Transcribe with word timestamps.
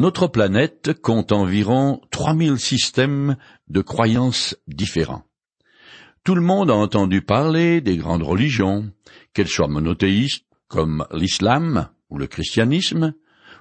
Notre 0.00 0.28
planète 0.28 0.98
compte 1.02 1.30
environ 1.30 2.00
3000 2.10 2.58
systèmes 2.58 3.36
de 3.68 3.82
croyances 3.82 4.56
différents. 4.66 5.24
Tout 6.24 6.34
le 6.34 6.40
monde 6.40 6.70
a 6.70 6.74
entendu 6.74 7.20
parler 7.20 7.82
des 7.82 7.98
grandes 7.98 8.22
religions, 8.22 8.90
qu'elles 9.34 9.46
soient 9.46 9.68
monothéistes 9.68 10.46
comme 10.68 11.06
l'islam 11.12 11.90
ou 12.08 12.16
le 12.16 12.26
christianisme, 12.26 13.12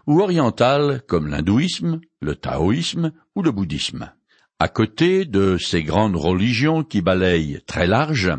ou 0.08 0.22
orientales 0.22 1.02
comme 1.10 1.28
l'hindouisme, 1.28 2.00
le 2.22 2.36
taoïsme 2.36 3.12
ou 3.36 3.42
le 3.42 3.52
bouddhisme. 3.52 4.14
À 4.60 4.70
côté 4.70 5.26
de 5.26 5.58
ces 5.58 5.84
grandes 5.84 6.16
religions 6.16 6.86
qui 6.86 7.02
balayent 7.02 7.60
très 7.68 7.86
large, 7.86 8.32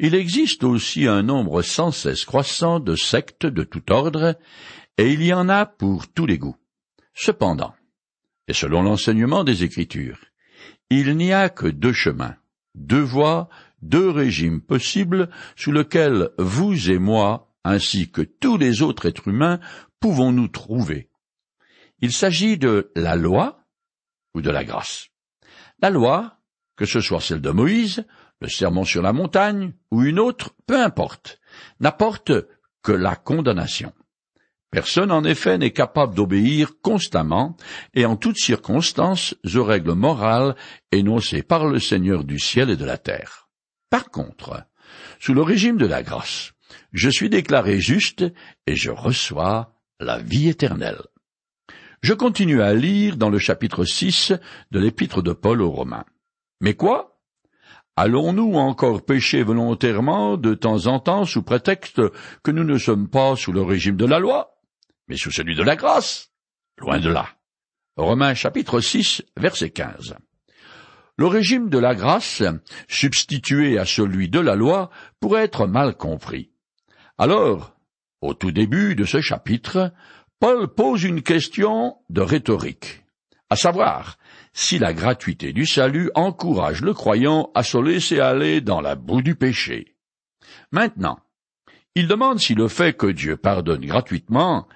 il 0.00 0.14
existe 0.14 0.64
aussi 0.64 1.06
un 1.06 1.22
nombre 1.22 1.60
sans 1.60 1.90
cesse 1.90 2.24
croissant 2.24 2.80
de 2.80 2.96
sectes 2.96 3.44
de 3.44 3.64
tout 3.64 3.92
ordre, 3.92 4.34
et 4.96 5.12
il 5.12 5.22
y 5.22 5.34
en 5.34 5.50
a 5.50 5.66
pour 5.66 6.08
tous 6.08 6.24
les 6.24 6.38
goûts. 6.38 6.56
Cependant, 7.14 7.74
et 8.48 8.52
selon 8.52 8.82
l'enseignement 8.82 9.44
des 9.44 9.64
Écritures, 9.64 10.18
il 10.90 11.16
n'y 11.16 11.32
a 11.32 11.48
que 11.48 11.66
deux 11.66 11.92
chemins, 11.92 12.36
deux 12.74 13.00
voies, 13.00 13.48
deux 13.82 14.10
régimes 14.10 14.60
possibles 14.60 15.30
sous 15.56 15.72
lesquels 15.72 16.30
vous 16.38 16.90
et 16.90 16.98
moi, 16.98 17.54
ainsi 17.64 18.10
que 18.10 18.22
tous 18.22 18.56
les 18.56 18.82
autres 18.82 19.06
êtres 19.06 19.28
humains, 19.28 19.60
pouvons 20.00 20.32
nous 20.32 20.48
trouver. 20.48 21.08
Il 22.00 22.12
s'agit 22.12 22.58
de 22.58 22.90
la 22.94 23.16
loi 23.16 23.64
ou 24.34 24.42
de 24.42 24.50
la 24.50 24.64
grâce. 24.64 25.08
La 25.80 25.90
loi, 25.90 26.38
que 26.76 26.84
ce 26.84 27.00
soit 27.00 27.20
celle 27.20 27.40
de 27.40 27.50
Moïse, 27.50 28.04
le 28.40 28.48
sermon 28.48 28.84
sur 28.84 29.00
la 29.00 29.12
montagne 29.12 29.72
ou 29.90 30.02
une 30.02 30.18
autre, 30.18 30.54
peu 30.66 30.82
importe, 30.82 31.40
n'apporte 31.80 32.32
que 32.82 32.92
la 32.92 33.16
condamnation. 33.16 33.92
Personne, 34.74 35.12
en 35.12 35.22
effet, 35.22 35.56
n'est 35.56 35.70
capable 35.70 36.16
d'obéir 36.16 36.72
constamment 36.82 37.56
et 37.94 38.06
en 38.06 38.16
toutes 38.16 38.38
circonstances 38.38 39.36
aux 39.54 39.62
règles 39.62 39.92
morales 39.92 40.56
énoncées 40.90 41.44
par 41.44 41.68
le 41.68 41.78
Seigneur 41.78 42.24
du 42.24 42.40
ciel 42.40 42.70
et 42.70 42.76
de 42.76 42.84
la 42.84 42.98
terre. 42.98 43.48
Par 43.88 44.10
contre, 44.10 44.64
sous 45.20 45.32
le 45.32 45.42
régime 45.42 45.76
de 45.76 45.86
la 45.86 46.02
grâce, 46.02 46.54
je 46.92 47.08
suis 47.08 47.30
déclaré 47.30 47.78
juste 47.78 48.24
et 48.66 48.74
je 48.74 48.90
reçois 48.90 49.76
la 50.00 50.18
vie 50.18 50.48
éternelle. 50.48 51.02
Je 52.02 52.12
continue 52.12 52.60
à 52.60 52.74
lire 52.74 53.16
dans 53.16 53.30
le 53.30 53.38
chapitre 53.38 53.84
6 53.84 54.32
de 54.72 54.80
l'épître 54.80 55.22
de 55.22 55.32
Paul 55.32 55.62
aux 55.62 55.70
Romains. 55.70 56.04
Mais 56.60 56.74
quoi? 56.74 57.20
Allons-nous 57.94 58.54
encore 58.54 59.04
pécher 59.04 59.44
volontairement 59.44 60.36
de 60.36 60.54
temps 60.54 60.88
en 60.88 60.98
temps 60.98 61.24
sous 61.24 61.44
prétexte 61.44 62.02
que 62.42 62.50
nous 62.50 62.64
ne 62.64 62.76
sommes 62.76 63.08
pas 63.08 63.36
sous 63.36 63.52
le 63.52 63.62
régime 63.62 63.96
de 63.96 64.04
la 64.04 64.18
loi? 64.18 64.53
Mais 65.08 65.16
sous 65.16 65.30
celui 65.30 65.54
de 65.54 65.62
la 65.62 65.76
grâce. 65.76 66.30
Loin 66.78 66.98
de 66.98 67.10
là. 67.10 67.28
Romains 67.96 68.34
chapitre 68.34 68.80
6, 68.80 69.22
verset 69.36 69.70
15. 69.70 70.16
Le 71.16 71.26
régime 71.26 71.68
de 71.68 71.78
la 71.78 71.94
grâce, 71.94 72.42
substitué 72.88 73.78
à 73.78 73.84
celui 73.84 74.28
de 74.28 74.40
la 74.40 74.56
loi, 74.56 74.90
pourrait 75.20 75.44
être 75.44 75.66
mal 75.66 75.96
compris. 75.96 76.50
Alors, 77.18 77.76
au 78.20 78.34
tout 78.34 78.50
début 78.50 78.96
de 78.96 79.04
ce 79.04 79.20
chapitre, 79.20 79.92
Paul 80.40 80.66
pose 80.66 81.04
une 81.04 81.22
question 81.22 81.96
de 82.10 82.20
rhétorique, 82.20 83.04
à 83.48 83.56
savoir 83.56 84.18
si 84.52 84.78
la 84.78 84.92
gratuité 84.92 85.52
du 85.52 85.66
salut 85.66 86.10
encourage 86.14 86.80
le 86.80 86.94
croyant 86.94 87.50
à 87.54 87.62
se 87.62 87.78
laisser 87.78 88.18
aller 88.18 88.60
dans 88.60 88.80
la 88.80 88.96
boue 88.96 89.22
du 89.22 89.36
péché. 89.36 89.94
Maintenant, 90.72 91.20
il 91.94 92.08
demande 92.08 92.40
si 92.40 92.54
le 92.54 92.66
fait 92.66 92.96
que 92.96 93.06
Dieu 93.06 93.36
pardonne 93.36 93.86
gratuitement 93.86 94.66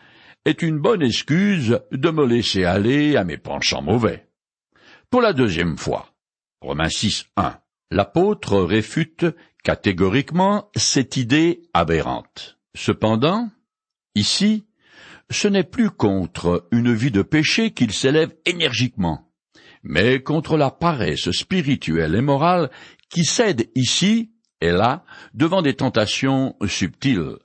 est 0.45 0.63
une 0.63 0.79
bonne 0.79 1.03
excuse 1.03 1.81
de 1.93 2.11
me 2.11 2.27
laisser 2.27 2.65
aller 2.65 3.17
à 3.17 3.25
mes 3.25 3.39
penchants 3.39 3.83
mauvais. 3.83 4.29
Pour 5.11 5.21
la 5.21 5.33
deuxième 5.33 5.79
fois, 5.79 6.13
Romains 6.61 6.89
6, 6.89 7.27
1, 7.37 7.59
l'apôtre 7.91 8.61
réfute 8.61 9.27
catégoriquement 9.65 10.71
cette 10.77 11.17
idée 11.17 11.63
aberrante. 11.75 12.59
Cependant, 12.75 13.51
ici, 14.15 14.67
ce 15.31 15.49
n'est 15.49 15.65
plus 15.65 15.91
contre 15.91 16.67
une 16.71 16.93
vie 16.93 17.11
de 17.11 17.23
péché 17.23 17.73
qu'il 17.73 17.93
s'élève 17.93 18.35
énergiquement, 18.47 19.31
mais 19.83 20.23
contre 20.23 20.57
la 20.57 20.71
paresse 20.71 21.31
spirituelle 21.33 22.15
et 22.15 22.23
morale 22.23 22.71
qui 23.11 23.25
cède 23.25 23.69
ici 23.75 24.33
et 24.61 24.71
là 24.71 25.05
devant 25.35 25.63
des 25.63 25.75
tentations 25.75 26.57
subtiles. 26.67 27.37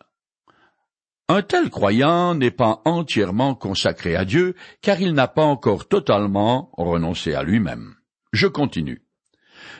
Un 1.30 1.42
tel 1.42 1.70
croyant 1.70 2.36
n'est 2.36 2.52
pas 2.52 2.82
entièrement 2.84 3.56
consacré 3.56 4.16
à 4.16 4.26
Dieu, 4.26 4.56
car 4.82 5.00
il 5.00 5.14
n'a 5.14 5.30
pas 5.30 5.46
encore 5.46 5.88
totalement 5.88 6.70
renoncé 6.74 7.34
à 7.34 7.44
lui-même. 7.44 7.96
Je 8.34 8.48
continue. 8.48 9.04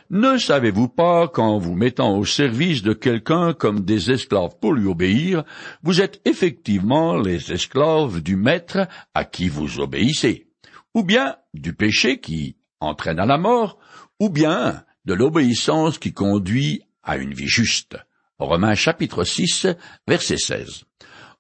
Ne 0.10 0.38
savez-vous 0.38 0.88
pas 0.88 1.28
qu'en 1.28 1.58
vous 1.58 1.76
mettant 1.76 2.18
au 2.18 2.24
service 2.24 2.82
de 2.82 2.94
quelqu'un 2.94 3.54
comme 3.54 3.82
des 3.82 4.12
esclaves 4.12 4.58
pour 4.62 4.74
lui 4.74 4.88
obéir, 4.88 5.44
vous 5.82 6.02
êtes 6.02 6.22
effectivement 6.24 7.18
les 7.18 7.52
esclaves 7.52 8.22
du 8.22 8.38
maître 8.38 8.88
à 9.14 9.26
qui 9.26 9.50
vous 9.50 9.80
obéissez, 9.80 10.48
ou 10.94 11.04
bien 11.04 11.36
du 11.54 11.74
péché 11.74 12.20
qui 12.20 12.56
entraîne 12.80 13.20
à 13.20 13.26
la 13.26 13.38
mort, 13.38 13.80
ou 14.20 14.30
bien 14.30 14.84
de 15.06 15.14
l'obéissance 15.14 15.98
qui 15.98 16.14
conduit 16.14 16.84
à 17.04 17.18
une 17.18 17.34
vie 17.34 17.48
juste? 17.48 17.98
Romains 18.40 18.76
chapitre 18.76 19.24
6, 19.24 19.68
verset 20.08 20.38
16. 20.38 20.86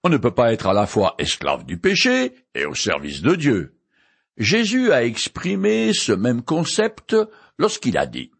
On 0.06 0.10
ne 0.10 0.18
peut 0.18 0.32
pas 0.32 0.52
être 0.52 0.68
à 0.68 0.74
la 0.74 0.86
fois 0.86 1.16
esclave 1.18 1.66
du 1.66 1.78
péché 1.78 2.34
et 2.56 2.66
au 2.66 2.76
service 2.76 3.22
de 3.22 3.36
Dieu. 3.36 3.78
Jésus 4.38 4.92
a 4.92 5.06
exprimé 5.06 5.94
ce 5.94 6.12
même 6.12 6.42
concept 6.42 7.16
lorsqu'il 7.58 7.98
a 7.98 8.06
dit 8.06 8.32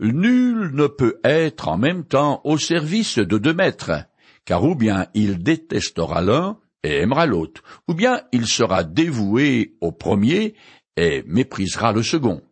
Nul 0.00 0.72
ne 0.74 0.88
peut 0.88 1.20
être 1.22 1.68
en 1.68 1.78
même 1.78 2.04
temps 2.04 2.40
au 2.42 2.58
service 2.58 3.18
de 3.18 3.38
deux 3.38 3.54
maîtres, 3.54 4.04
car 4.44 4.64
ou 4.64 4.74
bien 4.74 5.06
il 5.14 5.44
détestera 5.44 6.22
l'un 6.22 6.58
et 6.82 6.96
aimera 6.96 7.26
l'autre, 7.26 7.62
ou 7.86 7.94
bien 7.94 8.22
il 8.32 8.48
sera 8.48 8.82
dévoué 8.82 9.76
au 9.80 9.92
premier 9.92 10.54
et 10.96 11.22
méprisera 11.24 11.92
le 11.92 12.02
second. 12.02 12.42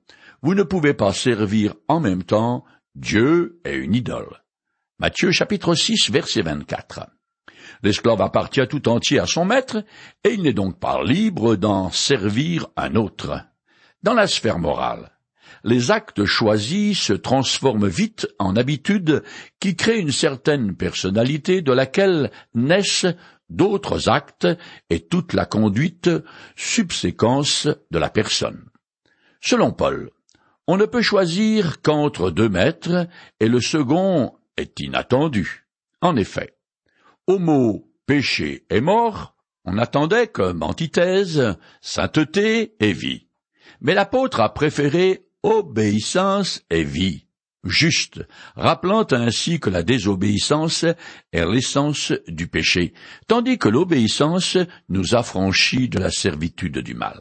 Vous 0.43 0.54
ne 0.54 0.62
pouvez 0.62 0.94
pas 0.94 1.12
servir 1.12 1.75
en 1.88 1.98
même 1.98 2.22
temps 2.22 2.65
Dieu 2.94 3.60
et 3.65 3.75
une 3.75 3.97
idole. 3.97 4.44
Matthieu 5.00 5.32
chapitre 5.32 5.75
6 5.75 6.12
verset 6.12 6.43
24. 6.43 7.17
L'esclave 7.83 8.21
appartient 8.21 8.66
tout 8.69 8.89
entier 8.89 9.19
à 9.19 9.27
son 9.27 9.44
maître, 9.44 9.84
et 10.25 10.34
il 10.34 10.43
n'est 10.43 10.53
donc 10.53 10.78
pas 10.78 11.03
libre 11.03 11.56
d'en 11.56 11.91
servir 11.91 12.66
un 12.77 12.94
autre. 12.97 13.41
Dans 14.03 14.15
la 14.15 14.27
sphère 14.27 14.59
morale, 14.59 15.11
les 15.65 15.91
actes 15.91 16.25
choisis 16.25 16.99
se 16.99 17.12
transforment 17.12 17.89
vite 17.89 18.28
en 18.39 18.56
habitudes 18.56 19.22
qui 19.61 19.77
créent 19.77 20.00
une 20.00 20.12
certaine 20.12 20.77
personnalité 20.77 21.62
de 21.62 21.72
laquelle 21.72 22.31
naissent 22.55 23.06
d'autres 23.49 24.09
actes 24.09 24.47
et 24.91 25.00
toute 25.00 25.33
la 25.33 25.47
conduite 25.47 26.10
subséquence 26.56 27.69
de 27.91 27.99
la 27.99 28.10
personne. 28.10 28.66
Selon 29.41 29.72
Paul, 29.72 30.10
on 30.66 30.77
ne 30.77 30.84
peut 30.84 31.03
choisir 31.03 31.81
qu'entre 31.81 32.31
deux 32.31 32.49
maîtres 32.49 33.06
et 33.41 33.49
le 33.49 33.60
second 33.60 34.34
est 34.56 34.81
inattendu. 34.81 35.66
En 36.00 36.15
effet, 36.16 36.57
au 37.28 37.39
mot 37.39 37.84
péché 38.06 38.65
et 38.71 38.81
mort, 38.81 39.37
on 39.65 39.77
attendait 39.78 40.28
comme 40.28 40.62
antithèse 40.62 41.56
sainteté 41.83 42.75
et 42.81 42.93
vie. 42.93 43.28
Mais 43.83 43.94
l'apôtre 43.94 44.41
a 44.41 44.53
préféré 44.55 45.27
obéissance 45.43 46.62
et 46.71 46.83
vie, 46.83 47.27
juste, 47.65 48.27
rappelant 48.56 49.06
ainsi 49.11 49.61
que 49.61 49.69
la 49.69 49.83
désobéissance 49.83 50.84
est 50.84 51.47
l'essence 51.47 52.15
du 52.28 52.49
péché, 52.49 52.94
tandis 53.27 53.59
que 53.59 53.69
l'obéissance 53.69 54.56
nous 54.89 55.15
affranchit 55.15 55.91
de 55.91 55.99
la 55.99 56.10
servitude 56.10 56.78
du 56.78 56.95
mal, 56.95 57.21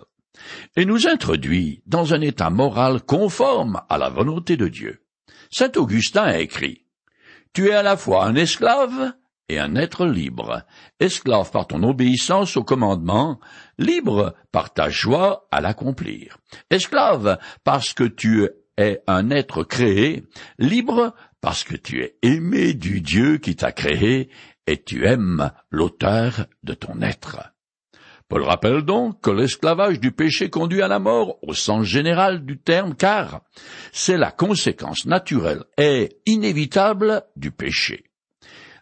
et 0.78 0.86
nous 0.86 1.08
introduit 1.08 1.84
dans 1.86 2.14
un 2.14 2.22
état 2.22 2.50
moral 2.50 3.02
conforme 3.02 3.82
à 3.90 3.98
la 3.98 4.10
volonté 4.10 4.56
de 4.56 4.70
Dieu. 4.70 5.04
Saint 5.52 5.72
Augustin 5.76 6.24
a 6.24 6.40
écrit 6.40 6.86
Tu 7.52 7.68
es 7.68 7.74
à 7.74 7.84
la 7.84 7.98
fois 7.98 8.26
un 8.26 8.36
esclave 8.36 9.14
et 9.50 9.60
un 9.60 9.76
être 9.76 10.06
libre, 10.06 10.64
esclave 11.00 11.52
par 11.52 11.68
ton 11.68 11.84
obéissance 11.84 12.58
au 12.58 12.64
commandement, 12.64 13.40
libre 13.78 14.36
par 14.52 14.74
ta 14.74 14.90
joie 14.90 15.48
à 15.52 15.62
l'accomplir, 15.62 16.38
esclave 16.70 17.38
parce 17.64 17.94
que 17.94 18.04
tu 18.04 18.48
es 18.78 19.02
un 19.08 19.30
être 19.30 19.64
créé, 19.64 20.24
libre 20.60 21.14
parce 21.42 21.64
que 21.64 21.76
tu 21.76 22.02
es 22.02 22.18
aimé 22.22 22.74
du 22.74 23.02
Dieu 23.02 23.38
qui 23.38 23.56
t'a 23.56 23.72
créé 23.72 24.30
et 24.68 24.84
tu 24.84 25.06
aimes 25.06 25.52
l'auteur 25.72 26.48
de 26.64 26.74
ton 26.74 27.02
être. 27.02 27.54
Paul 28.28 28.44
rappelle 28.44 28.82
donc 28.82 29.22
que 29.22 29.32
l'esclavage 29.32 30.02
du 30.02 30.12
péché 30.12 30.50
conduit 30.50 30.82
à 30.82 30.90
la 30.90 31.00
mort 31.00 31.38
au 31.42 31.54
sens 31.54 31.86
général 31.86 32.46
du 32.46 32.58
terme 32.58 32.94
car 32.94 33.42
c'est 33.94 34.18
la 34.18 34.32
conséquence 34.32 35.06
naturelle 35.06 35.64
et 35.78 36.18
inévitable 36.26 37.24
du 37.38 37.52
péché. 37.52 38.07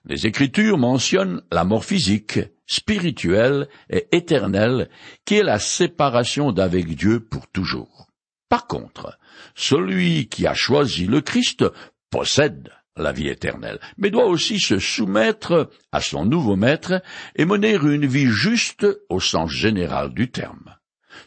Les 0.08 0.28
Écritures 0.28 0.78
mentionnent 0.78 1.42
la 1.52 1.64
mort 1.64 1.84
physique, 1.84 2.40
spirituelle 2.68 3.68
et 3.90 4.08
éternelle, 4.12 4.90
qui 5.26 5.36
est 5.36 5.44
la 5.44 5.58
séparation 5.58 6.52
d'avec 6.52 6.96
Dieu 6.96 7.20
pour 7.20 7.48
toujours. 7.48 8.08
Par 8.48 8.68
contre, 8.68 9.18
celui 9.56 10.28
qui 10.28 10.46
a 10.46 10.54
choisi 10.54 11.08
le 11.08 11.22
Christ 11.22 11.66
possède 12.12 12.72
la 12.98 13.12
vie 13.12 13.28
éternelle, 13.28 13.80
mais 13.98 14.12
doit 14.12 14.28
aussi 14.28 14.60
se 14.60 14.78
soumettre 14.78 15.72
à 15.92 16.02
son 16.02 16.24
nouveau 16.24 16.56
maître 16.56 17.02
et 17.36 17.46
mener 17.46 17.74
une 17.74 18.06
vie 18.06 18.28
juste 18.28 18.88
au 19.10 19.20
sens 19.20 19.52
général 19.52 20.14
du 20.14 20.30
terme, 20.30 20.76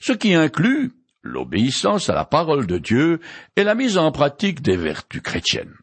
ce 0.00 0.12
qui 0.12 0.34
inclut 0.34 0.92
l'obéissance 1.22 2.08
à 2.08 2.14
la 2.14 2.24
parole 2.24 2.66
de 2.66 2.78
Dieu 2.78 3.20
et 3.56 3.64
la 3.64 3.74
mise 3.74 3.98
en 3.98 4.12
pratique 4.12 4.62
des 4.62 4.76
vertus 4.76 5.20
chrétiennes. 5.20 5.74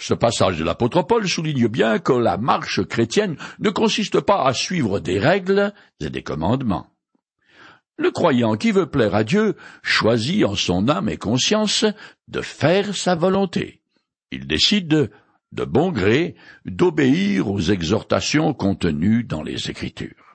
Ce 0.00 0.14
passage 0.14 0.58
de 0.58 0.64
l'apôtre 0.64 1.02
Paul 1.02 1.28
souligne 1.28 1.68
bien 1.68 1.98
que 1.98 2.14
la 2.14 2.38
marche 2.38 2.82
chrétienne 2.82 3.36
ne 3.58 3.68
consiste 3.68 4.18
pas 4.20 4.46
à 4.46 4.54
suivre 4.54 4.98
des 4.98 5.18
règles 5.18 5.74
et 6.00 6.08
des 6.08 6.22
commandements. 6.22 6.86
Le 7.98 8.10
croyant 8.10 8.56
qui 8.56 8.72
veut 8.72 8.88
plaire 8.88 9.14
à 9.14 9.24
Dieu 9.24 9.56
choisit 9.82 10.46
en 10.46 10.54
son 10.54 10.88
âme 10.88 11.10
et 11.10 11.18
conscience 11.18 11.84
de 12.28 12.40
faire 12.40 12.96
sa 12.96 13.14
volonté. 13.14 13.82
Il 14.30 14.46
décide 14.46 15.10
de 15.52 15.64
bon 15.64 15.92
gré 15.92 16.34
d'obéir 16.64 17.50
aux 17.50 17.60
exhortations 17.60 18.54
contenues 18.54 19.24
dans 19.24 19.42
les 19.42 19.68
Écritures. 19.68 20.29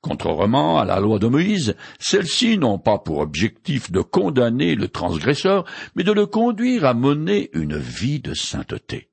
Contrairement 0.00 0.78
à 0.78 0.84
la 0.84 1.00
loi 1.00 1.18
de 1.18 1.26
Moïse, 1.26 1.76
celles-ci 1.98 2.58
n'ont 2.58 2.78
pas 2.78 2.98
pour 2.98 3.18
objectif 3.18 3.90
de 3.92 4.00
condamner 4.00 4.74
le 4.74 4.88
transgresseur, 4.88 5.64
mais 5.94 6.04
de 6.04 6.12
le 6.12 6.26
conduire 6.26 6.84
à 6.84 6.94
mener 6.94 7.50
une 7.52 7.76
vie 7.76 8.20
de 8.20 8.34
sainteté. 8.34 9.10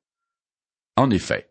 En 0.96 1.12
effet, 1.12 1.50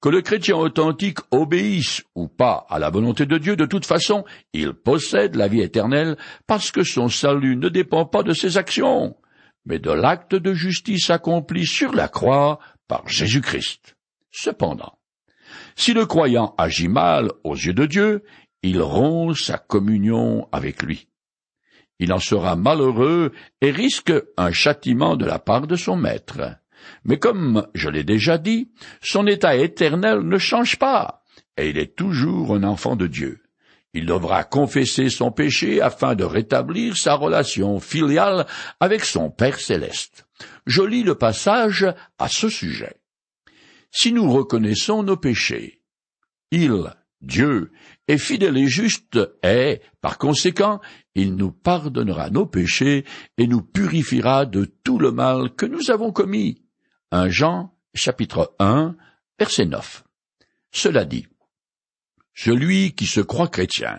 que 0.00 0.08
le 0.08 0.20
chrétien 0.20 0.56
authentique 0.56 1.18
obéisse 1.30 2.02
ou 2.14 2.28
pas 2.28 2.66
à 2.68 2.78
la 2.78 2.90
volonté 2.90 3.26
de 3.26 3.38
Dieu, 3.38 3.56
de 3.56 3.66
toute 3.66 3.86
façon, 3.86 4.24
il 4.52 4.74
possède 4.74 5.34
la 5.36 5.48
vie 5.48 5.62
éternelle 5.62 6.16
parce 6.46 6.70
que 6.70 6.82
son 6.82 7.08
salut 7.08 7.56
ne 7.56 7.68
dépend 7.68 8.04
pas 8.04 8.22
de 8.22 8.32
ses 8.32 8.58
actions, 8.58 9.16
mais 9.64 9.78
de 9.78 9.90
l'acte 9.90 10.34
de 10.34 10.52
justice 10.52 11.10
accompli 11.10 11.66
sur 11.66 11.94
la 11.94 12.08
croix 12.08 12.58
par 12.86 13.08
Jésus-Christ. 13.08 13.96
Cependant, 14.30 14.98
si 15.76 15.94
le 15.94 16.06
croyant 16.06 16.54
agit 16.58 16.88
mal 16.88 17.30
aux 17.42 17.54
yeux 17.54 17.72
de 17.72 17.86
Dieu, 17.86 18.24
il 18.64 18.80
rompt 18.80 19.36
sa 19.36 19.58
communion 19.58 20.48
avec 20.50 20.82
lui. 20.82 21.08
Il 21.98 22.14
en 22.14 22.18
sera 22.18 22.56
malheureux 22.56 23.32
et 23.60 23.70
risque 23.70 24.12
un 24.38 24.52
châtiment 24.52 25.16
de 25.16 25.26
la 25.26 25.38
part 25.38 25.66
de 25.66 25.76
son 25.76 25.96
maître. 25.96 26.40
Mais 27.04 27.18
comme 27.18 27.66
je 27.74 27.90
l'ai 27.90 28.04
déjà 28.04 28.38
dit, 28.38 28.70
son 29.02 29.26
état 29.26 29.54
éternel 29.54 30.20
ne 30.20 30.38
change 30.38 30.78
pas, 30.78 31.22
et 31.58 31.68
il 31.68 31.78
est 31.78 31.94
toujours 31.94 32.54
un 32.54 32.64
enfant 32.64 32.96
de 32.96 33.06
Dieu. 33.06 33.42
Il 33.92 34.06
devra 34.06 34.44
confesser 34.44 35.10
son 35.10 35.30
péché 35.30 35.82
afin 35.82 36.14
de 36.14 36.24
rétablir 36.24 36.96
sa 36.96 37.14
relation 37.14 37.80
filiale 37.80 38.46
avec 38.80 39.04
son 39.04 39.30
Père 39.30 39.60
céleste. 39.60 40.26
Je 40.66 40.82
lis 40.82 41.02
le 41.02 41.16
passage 41.16 41.86
à 42.18 42.28
ce 42.28 42.48
sujet. 42.48 42.96
Si 43.90 44.10
nous 44.10 44.32
reconnaissons 44.32 45.02
nos 45.02 45.18
péchés, 45.18 45.82
il, 46.50 46.94
Dieu 47.24 47.72
est 48.06 48.18
fidèle 48.18 48.56
et 48.56 48.68
juste, 48.68 49.18
et, 49.42 49.80
par 50.00 50.18
conséquent, 50.18 50.80
il 51.14 51.36
nous 51.36 51.52
pardonnera 51.52 52.30
nos 52.30 52.46
péchés 52.46 53.04
et 53.38 53.46
nous 53.46 53.62
purifiera 53.62 54.46
de 54.46 54.64
tout 54.84 54.98
le 54.98 55.10
mal 55.10 55.54
que 55.54 55.66
nous 55.66 55.90
avons 55.90 56.12
commis. 56.12 56.62
1 57.10 57.28
Jean, 57.28 57.74
chapitre 57.94 58.54
1, 58.58 58.96
verset 59.38 59.66
9. 59.66 60.04
Cela 60.70 61.04
dit, 61.04 61.26
celui 62.34 62.94
qui 62.94 63.06
se 63.06 63.20
croit 63.20 63.48
chrétien 63.48 63.98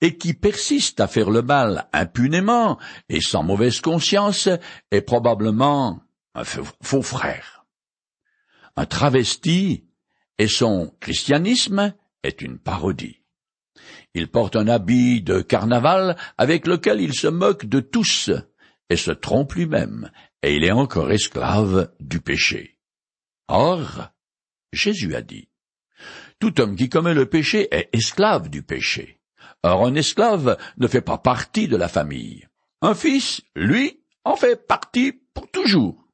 et 0.00 0.16
qui 0.16 0.34
persiste 0.34 1.00
à 1.00 1.08
faire 1.08 1.30
le 1.30 1.42
mal 1.42 1.88
impunément 1.92 2.78
et 3.08 3.20
sans 3.20 3.42
mauvaise 3.42 3.80
conscience 3.80 4.48
est 4.90 5.00
probablement 5.00 6.02
un 6.34 6.44
faux 6.44 7.02
frère. 7.02 7.66
Un 8.76 8.86
travesti 8.86 9.84
et 10.38 10.48
son 10.48 10.94
christianisme 11.00 11.94
est 12.22 12.42
une 12.42 12.58
parodie. 12.58 13.22
Il 14.14 14.28
porte 14.28 14.56
un 14.56 14.68
habit 14.68 15.22
de 15.22 15.40
carnaval 15.40 16.16
avec 16.36 16.66
lequel 16.66 17.00
il 17.00 17.14
se 17.14 17.28
moque 17.28 17.66
de 17.66 17.80
tous 17.80 18.30
et 18.90 18.96
se 18.96 19.10
trompe 19.10 19.54
lui-même, 19.54 20.10
et 20.42 20.56
il 20.56 20.64
est 20.64 20.72
encore 20.72 21.10
esclave 21.10 21.92
du 22.00 22.20
péché. 22.20 22.78
Or, 23.48 24.10
Jésus 24.72 25.14
a 25.14 25.22
dit, 25.22 25.48
Tout 26.38 26.60
homme 26.60 26.76
qui 26.76 26.88
commet 26.88 27.14
le 27.14 27.26
péché 27.26 27.68
est 27.70 27.88
esclave 27.92 28.48
du 28.48 28.62
péché. 28.62 29.20
Or 29.62 29.86
un 29.86 29.94
esclave 29.94 30.56
ne 30.76 30.86
fait 30.86 31.00
pas 31.02 31.18
partie 31.18 31.68
de 31.68 31.76
la 31.76 31.88
famille. 31.88 32.48
Un 32.80 32.94
fils, 32.94 33.42
lui, 33.56 34.00
en 34.24 34.36
fait 34.36 34.66
partie 34.66 35.12
pour 35.34 35.50
toujours. 35.50 36.08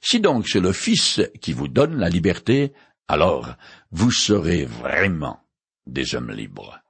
Si 0.00 0.20
donc 0.20 0.48
c'est 0.48 0.60
le 0.60 0.72
Fils 0.72 1.20
qui 1.40 1.52
vous 1.52 1.68
donne 1.68 1.96
la 1.96 2.08
liberté, 2.08 2.72
alors 3.08 3.54
vous 3.90 4.10
serez 4.10 4.64
vraiment 4.64 5.40
des 5.86 6.14
hommes 6.14 6.30
libres. 6.30 6.80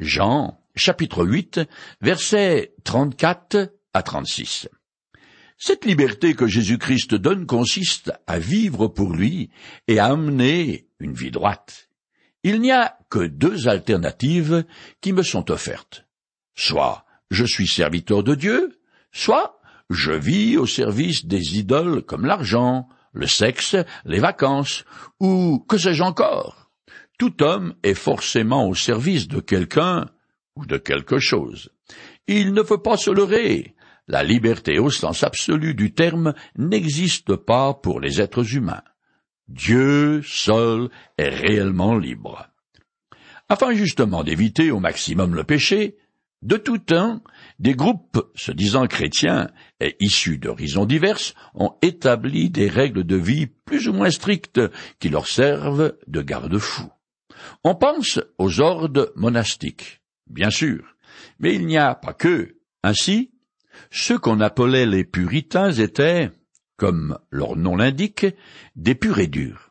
Jean, 0.00 0.58
chapitre 0.74 1.24
8, 1.24 1.60
versets 2.00 2.74
34 2.84 3.72
à 3.92 4.02
36. 4.02 4.68
Cette 5.58 5.84
liberté 5.84 6.34
que 6.34 6.46
Jésus-Christ 6.46 7.14
donne 7.14 7.44
consiste 7.44 8.12
à 8.26 8.38
vivre 8.38 8.86
pour 8.88 9.12
lui 9.12 9.50
et 9.88 9.98
à 9.98 10.06
amener 10.06 10.88
une 11.00 11.14
vie 11.14 11.32
droite. 11.32 11.88
Il 12.44 12.60
n'y 12.60 12.70
a 12.70 12.96
que 13.10 13.26
deux 13.26 13.68
alternatives 13.68 14.64
qui 15.00 15.12
me 15.12 15.22
sont 15.22 15.50
offertes. 15.50 16.06
Soit 16.54 17.04
je 17.30 17.44
suis 17.44 17.66
serviteur 17.66 18.22
de 18.22 18.34
Dieu, 18.34 18.78
soit 19.12 19.60
je 19.90 20.12
vis 20.12 20.56
au 20.56 20.66
service 20.66 21.26
des 21.26 21.58
idoles 21.58 22.02
comme 22.02 22.24
l'argent, 22.24 22.88
le 23.12 23.26
sexe, 23.26 23.76
les 24.04 24.20
vacances, 24.20 24.84
ou 25.20 25.64
que 25.68 25.78
sais-je 25.78 26.02
encore. 26.02 26.70
Tout 27.18 27.42
homme 27.42 27.74
est 27.82 27.94
forcément 27.94 28.68
au 28.68 28.74
service 28.74 29.28
de 29.28 29.40
quelqu'un 29.40 30.08
ou 30.56 30.66
de 30.66 30.76
quelque 30.76 31.18
chose. 31.18 31.70
Il 32.26 32.52
ne 32.52 32.62
faut 32.62 32.78
pas 32.78 32.96
se 32.96 33.10
leurrer. 33.10 33.74
La 34.06 34.22
liberté 34.22 34.78
au 34.78 34.90
sens 34.90 35.22
absolu 35.22 35.74
du 35.74 35.92
terme 35.92 36.34
n'existe 36.56 37.36
pas 37.36 37.74
pour 37.74 38.00
les 38.00 38.20
êtres 38.20 38.54
humains. 38.54 38.82
Dieu 39.48 40.22
seul 40.22 40.88
est 41.16 41.28
réellement 41.28 41.96
libre. 41.96 42.48
Afin 43.48 43.72
justement 43.72 44.24
d'éviter 44.24 44.70
au 44.70 44.78
maximum 44.78 45.34
le 45.34 45.44
péché, 45.44 45.96
de 46.42 46.56
tout 46.56 46.78
temps, 46.78 47.20
des 47.58 47.74
groupes 47.74 48.30
se 48.34 48.52
disant 48.52 48.86
chrétiens 48.86 49.50
et 49.80 49.96
issus 49.98 50.38
d'horizons 50.38 50.86
diverses 50.86 51.34
ont 51.54 51.74
établi 51.82 52.48
des 52.48 52.68
règles 52.68 53.04
de 53.04 53.16
vie 53.16 53.46
plus 53.46 53.88
ou 53.88 53.92
moins 53.92 54.10
strictes 54.10 54.60
qui 55.00 55.08
leur 55.08 55.26
servent 55.26 55.96
de 56.06 56.22
garde-fous. 56.22 56.92
On 57.64 57.74
pense 57.74 58.20
aux 58.38 58.60
ordres 58.60 59.12
monastiques, 59.16 60.00
bien 60.28 60.50
sûr, 60.50 60.96
mais 61.40 61.54
il 61.54 61.66
n'y 61.66 61.78
a 61.78 61.94
pas 61.94 62.14
que. 62.14 62.56
Ainsi, 62.84 63.32
ceux 63.90 64.18
qu'on 64.18 64.40
appelait 64.40 64.86
les 64.86 65.04
puritains 65.04 65.72
étaient, 65.72 66.30
comme 66.76 67.18
leur 67.30 67.56
nom 67.56 67.74
l'indique, 67.74 68.26
des 68.76 68.94
purs 68.94 69.18
et 69.18 69.26
durs. 69.26 69.67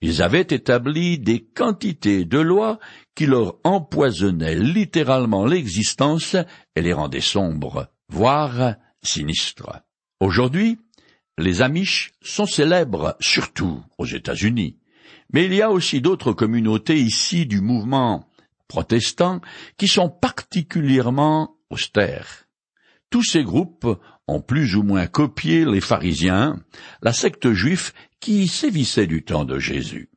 Ils 0.00 0.22
avaient 0.22 0.40
établi 0.42 1.18
des 1.18 1.42
quantités 1.42 2.24
de 2.24 2.38
lois 2.38 2.78
qui 3.14 3.26
leur 3.26 3.56
empoisonnaient 3.64 4.54
littéralement 4.54 5.44
l'existence 5.44 6.36
et 6.76 6.82
les 6.82 6.92
rendaient 6.92 7.20
sombres, 7.20 7.88
voire 8.08 8.76
sinistres. 9.02 9.82
Aujourd'hui, 10.20 10.78
les 11.36 11.62
Amish 11.62 12.12
sont 12.20 12.46
célèbres 12.46 13.16
surtout 13.20 13.82
aux 13.98 14.06
États-Unis, 14.06 14.78
mais 15.32 15.46
il 15.46 15.54
y 15.54 15.62
a 15.62 15.70
aussi 15.70 16.00
d'autres 16.00 16.32
communautés 16.32 16.98
ici 16.98 17.46
du 17.46 17.60
mouvement 17.60 18.28
protestant 18.68 19.40
qui 19.76 19.88
sont 19.88 20.10
particulièrement 20.10 21.56
austères. 21.70 22.44
Tous 23.10 23.22
ces 23.22 23.42
groupes 23.42 23.86
ont 24.26 24.42
plus 24.42 24.76
ou 24.76 24.82
moins 24.82 25.06
copié 25.06 25.64
les 25.64 25.80
pharisiens, 25.80 26.60
la 27.02 27.12
secte 27.12 27.52
juive 27.52 27.92
qui 28.20 28.48
sévissait 28.48 29.06
du 29.06 29.24
temps 29.24 29.44
de 29.44 29.58
Jésus. 29.58 30.10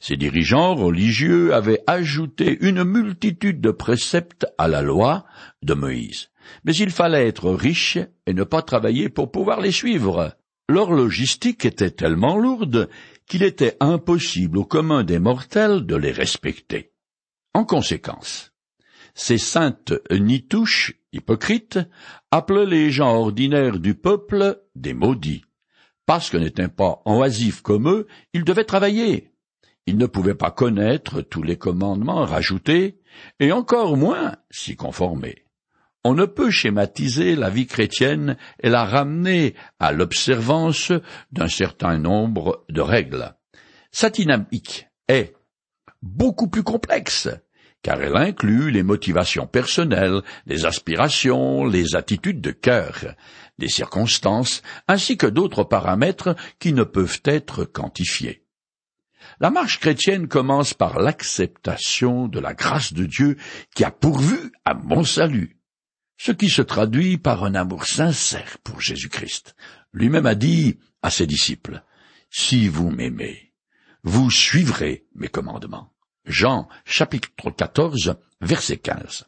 Ces 0.00 0.16
dirigeants 0.16 0.74
religieux 0.74 1.54
avaient 1.54 1.82
ajouté 1.86 2.58
une 2.60 2.84
multitude 2.84 3.60
de 3.60 3.70
préceptes 3.70 4.46
à 4.58 4.68
la 4.68 4.82
loi 4.82 5.24
de 5.62 5.74
Moïse. 5.74 6.30
Mais 6.64 6.74
il 6.74 6.90
fallait 6.90 7.28
être 7.28 7.50
riche 7.50 7.98
et 8.26 8.34
ne 8.34 8.44
pas 8.44 8.62
travailler 8.62 9.08
pour 9.08 9.30
pouvoir 9.30 9.60
les 9.60 9.70
suivre. 9.70 10.36
Leur 10.68 10.90
logistique 10.90 11.64
était 11.64 11.90
tellement 11.90 12.36
lourde 12.36 12.88
qu'il 13.26 13.42
était 13.42 13.76
impossible 13.80 14.58
au 14.58 14.64
commun 14.64 15.04
des 15.04 15.18
mortels 15.18 15.86
de 15.86 15.96
les 15.96 16.12
respecter. 16.12 16.92
En 17.54 17.64
conséquence, 17.64 18.52
ces 19.14 19.38
saintes 19.38 19.92
nitouches 20.10 20.94
hypocrites 21.12 21.78
appelaient 22.30 22.66
les 22.66 22.90
gens 22.90 23.14
ordinaires 23.14 23.78
du 23.78 23.94
peuple 23.94 24.62
des 24.74 24.94
maudits. 24.94 25.44
Parce 26.06 26.30
que 26.30 26.36
n'étaient 26.36 26.68
pas 26.68 27.02
oisifs 27.06 27.62
comme 27.62 27.88
eux, 27.88 28.06
ils 28.32 28.44
devaient 28.44 28.64
travailler. 28.64 29.28
ils 29.86 29.98
ne 29.98 30.06
pouvaient 30.06 30.36
pas 30.36 30.52
connaître 30.52 31.22
tous 31.22 31.42
les 31.42 31.56
commandements 31.56 32.24
rajoutés, 32.24 33.00
et 33.40 33.50
encore 33.50 33.96
moins 33.96 34.36
s'y 34.50 34.76
conformer. 34.76 35.44
On 36.04 36.14
ne 36.14 36.24
peut 36.24 36.50
schématiser 36.50 37.36
la 37.36 37.50
vie 37.50 37.66
chrétienne 37.66 38.36
et 38.60 38.68
la 38.68 38.84
ramener 38.84 39.54
à 39.78 39.92
l'observance 39.92 40.92
d'un 41.30 41.48
certain 41.48 41.98
nombre 41.98 42.64
de 42.68 42.80
règles. 42.80 43.34
Sa 43.92 44.10
dynamique 44.10 44.88
est 45.08 45.34
beaucoup 46.00 46.48
plus 46.48 46.64
complexe, 46.64 47.28
car 47.82 48.00
elle 48.00 48.16
inclut 48.16 48.70
les 48.70 48.82
motivations 48.82 49.46
personnelles, 49.46 50.22
les 50.46 50.66
aspirations, 50.66 51.64
les 51.64 51.94
attitudes 51.94 52.40
de 52.40 52.52
cœur, 52.52 53.14
les 53.58 53.68
circonstances, 53.68 54.62
ainsi 54.88 55.16
que 55.16 55.26
d'autres 55.26 55.64
paramètres 55.64 56.36
qui 56.58 56.72
ne 56.72 56.84
peuvent 56.84 57.20
être 57.24 57.64
quantifiés. 57.64 58.44
La 59.40 59.50
marche 59.50 59.78
chrétienne 59.78 60.28
commence 60.28 60.74
par 60.74 60.98
l'acceptation 60.98 62.28
de 62.28 62.40
la 62.40 62.54
grâce 62.54 62.92
de 62.92 63.06
Dieu 63.06 63.36
qui 63.74 63.84
a 63.84 63.90
pourvu 63.90 64.52
à 64.64 64.74
mon 64.74 65.04
salut, 65.04 65.58
ce 66.16 66.32
qui 66.32 66.48
se 66.48 66.62
traduit 66.62 67.18
par 67.18 67.44
un 67.44 67.54
amour 67.54 67.86
sincère 67.86 68.58
pour 68.64 68.80
Jésus-Christ. 68.80 69.54
Lui-même 69.92 70.26
a 70.26 70.34
dit 70.34 70.78
à 71.02 71.10
ses 71.10 71.26
disciples, 71.26 71.82
Si 72.30 72.68
vous 72.68 72.90
m'aimez, 72.90 73.52
vous 74.02 74.30
suivrez 74.30 75.06
mes 75.14 75.28
commandements. 75.28 75.92
Jean 76.24 76.68
chapitre 76.84 77.50
14 77.50 78.16
verset 78.40 78.78
15. 78.78 79.26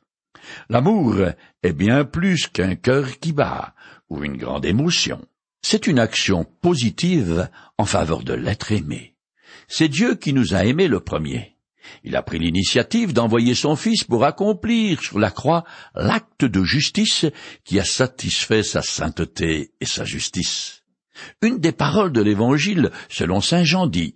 L'amour 0.69 1.17
est 1.63 1.73
bien 1.73 2.05
plus 2.05 2.47
qu'un 2.49 2.77
cœur 2.77 3.19
qui 3.19 3.33
bat 3.33 3.75
ou 4.15 4.25
une 4.25 4.37
grande 4.37 4.65
émotion. 4.65 5.21
C'est 5.63 5.87
une 5.87 5.99
action 5.99 6.45
positive 6.61 7.49
en 7.79 7.85
faveur 7.85 8.23
de 8.23 8.35
l'être 8.35 8.73
aimé. 8.73 9.15
C'est 9.69 9.89
Dieu 9.89 10.15
qui 10.15 10.33
nous 10.33 10.55
a 10.55 10.65
aimés 10.65 10.89
le 10.89 11.01
premier. 11.01 11.57
Il 12.03 12.17
a 12.17 12.23
pris 12.23 12.39
l'initiative 12.39 13.13
d'envoyer 13.13 13.55
son 13.55 13.77
Fils 13.77 14.05
pour 14.05 14.25
accomplir 14.25 15.03
sur 15.03 15.19
la 15.19 15.31
croix 15.31 15.65
l'acte 15.95 16.45
de 16.45 16.65
justice 16.65 17.27
qui 17.65 17.79
a 17.79 17.85
satisfait 17.85 18.63
sa 18.63 18.83
sainteté 18.83 19.73
et 19.81 19.87
sa 19.87 20.05
justice. 20.05 20.83
Une 21.43 21.59
des 21.59 21.73
paroles 21.73 22.13
de 22.13 22.23
l'Évangile, 22.23 22.91
selon 23.09 23.41
Saint 23.41 23.65
Jean, 23.65 23.87
dit 23.87 24.15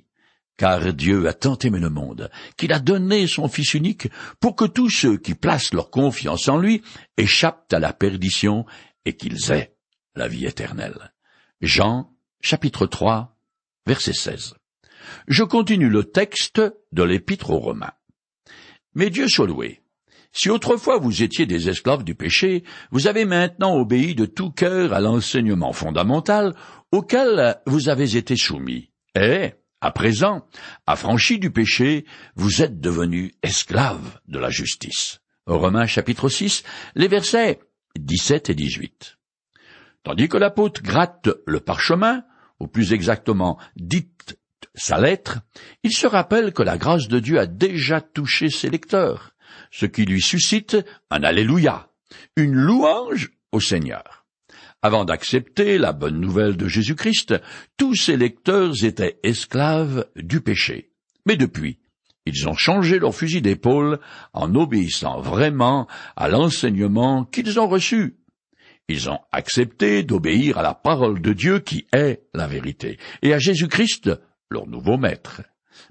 car 0.58 0.92
Dieu 0.92 1.28
a 1.28 1.32
tant 1.32 1.56
aimé 1.58 1.78
le 1.78 1.88
monde, 1.88 2.30
qu'il 2.56 2.72
a 2.72 2.80
donné 2.80 3.28
son 3.28 3.48
Fils 3.48 3.74
unique, 3.74 4.08
pour 4.40 4.56
que 4.56 4.64
tous 4.64 4.90
ceux 4.90 5.16
qui 5.16 5.34
placent 5.34 5.72
leur 5.72 5.88
confiance 5.88 6.48
en 6.48 6.58
lui 6.58 6.82
échappent 7.16 7.72
à 7.72 7.78
la 7.78 7.92
perdition 7.92 8.66
et 9.04 9.16
qu'ils 9.16 9.52
aient 9.52 9.77
la 10.18 10.28
vie 10.28 10.44
éternelle. 10.44 11.12
Jean, 11.62 12.10
chapitre 12.42 12.86
3, 12.86 13.36
verset 13.86 14.12
16. 14.12 14.54
Je 15.28 15.44
continue 15.44 15.88
le 15.88 16.04
texte 16.04 16.60
de 16.92 17.02
l'Épître 17.02 17.50
aux 17.50 17.58
Romains. 17.58 17.94
Mais 18.94 19.10
Dieu 19.10 19.28
soit 19.28 19.46
loué. 19.46 19.80
Si 20.32 20.50
autrefois 20.50 20.98
vous 20.98 21.22
étiez 21.22 21.46
des 21.46 21.68
esclaves 21.70 22.04
du 22.04 22.14
péché, 22.14 22.64
vous 22.90 23.06
avez 23.06 23.24
maintenant 23.24 23.76
obéi 23.76 24.14
de 24.14 24.26
tout 24.26 24.50
cœur 24.50 24.92
à 24.92 25.00
l'enseignement 25.00 25.72
fondamental 25.72 26.54
auquel 26.92 27.56
vous 27.66 27.88
avez 27.88 28.16
été 28.16 28.36
soumis. 28.36 28.90
Et, 29.14 29.52
à 29.80 29.90
présent, 29.92 30.46
affranchis 30.86 31.38
du 31.38 31.50
péché, 31.50 32.04
vous 32.34 32.62
êtes 32.62 32.80
devenus 32.80 33.32
esclaves 33.42 34.20
de 34.26 34.38
la 34.38 34.50
justice. 34.50 35.20
Romains 35.46 35.86
chapitre 35.86 36.28
6, 36.28 36.62
les 36.94 37.08
versets 37.08 37.60
17 37.98 38.50
et 38.50 38.54
18. 38.54 39.17
Tandis 40.08 40.30
que 40.30 40.38
l'apôtre 40.38 40.82
gratte 40.82 41.28
le 41.46 41.60
parchemin, 41.60 42.24
ou 42.60 42.66
plus 42.66 42.94
exactement 42.94 43.58
dicte 43.76 44.38
sa 44.74 44.98
lettre, 44.98 45.40
il 45.82 45.92
se 45.92 46.06
rappelle 46.06 46.54
que 46.54 46.62
la 46.62 46.78
grâce 46.78 47.08
de 47.08 47.18
Dieu 47.20 47.38
a 47.38 47.44
déjà 47.44 48.00
touché 48.00 48.48
ses 48.48 48.70
lecteurs, 48.70 49.32
ce 49.70 49.84
qui 49.84 50.06
lui 50.06 50.22
suscite 50.22 50.78
un 51.10 51.22
Alléluia, 51.24 51.90
une 52.36 52.54
louange 52.54 53.32
au 53.52 53.60
Seigneur. 53.60 54.24
Avant 54.80 55.04
d'accepter 55.04 55.76
la 55.76 55.92
bonne 55.92 56.18
nouvelle 56.18 56.56
de 56.56 56.68
Jésus-Christ, 56.68 57.34
tous 57.76 57.94
ses 57.94 58.16
lecteurs 58.16 58.82
étaient 58.84 59.20
esclaves 59.24 60.06
du 60.16 60.40
péché. 60.40 60.90
Mais 61.26 61.36
depuis, 61.36 61.80
ils 62.24 62.48
ont 62.48 62.56
changé 62.56 62.98
leur 62.98 63.14
fusil 63.14 63.42
d'épaule 63.42 64.00
en 64.32 64.54
obéissant 64.54 65.20
vraiment 65.20 65.86
à 66.16 66.30
l'enseignement 66.30 67.26
qu'ils 67.26 67.60
ont 67.60 67.68
reçu. 67.68 68.17
Ils 68.88 69.10
ont 69.10 69.20
accepté 69.32 70.02
d'obéir 70.02 70.58
à 70.58 70.62
la 70.62 70.74
parole 70.74 71.20
de 71.20 71.32
Dieu 71.32 71.58
qui 71.58 71.86
est 71.92 72.22
la 72.34 72.46
vérité, 72.46 72.98
et 73.22 73.34
à 73.34 73.38
Jésus-Christ, 73.38 74.10
leur 74.50 74.66
nouveau 74.66 74.96
maître. 74.96 75.42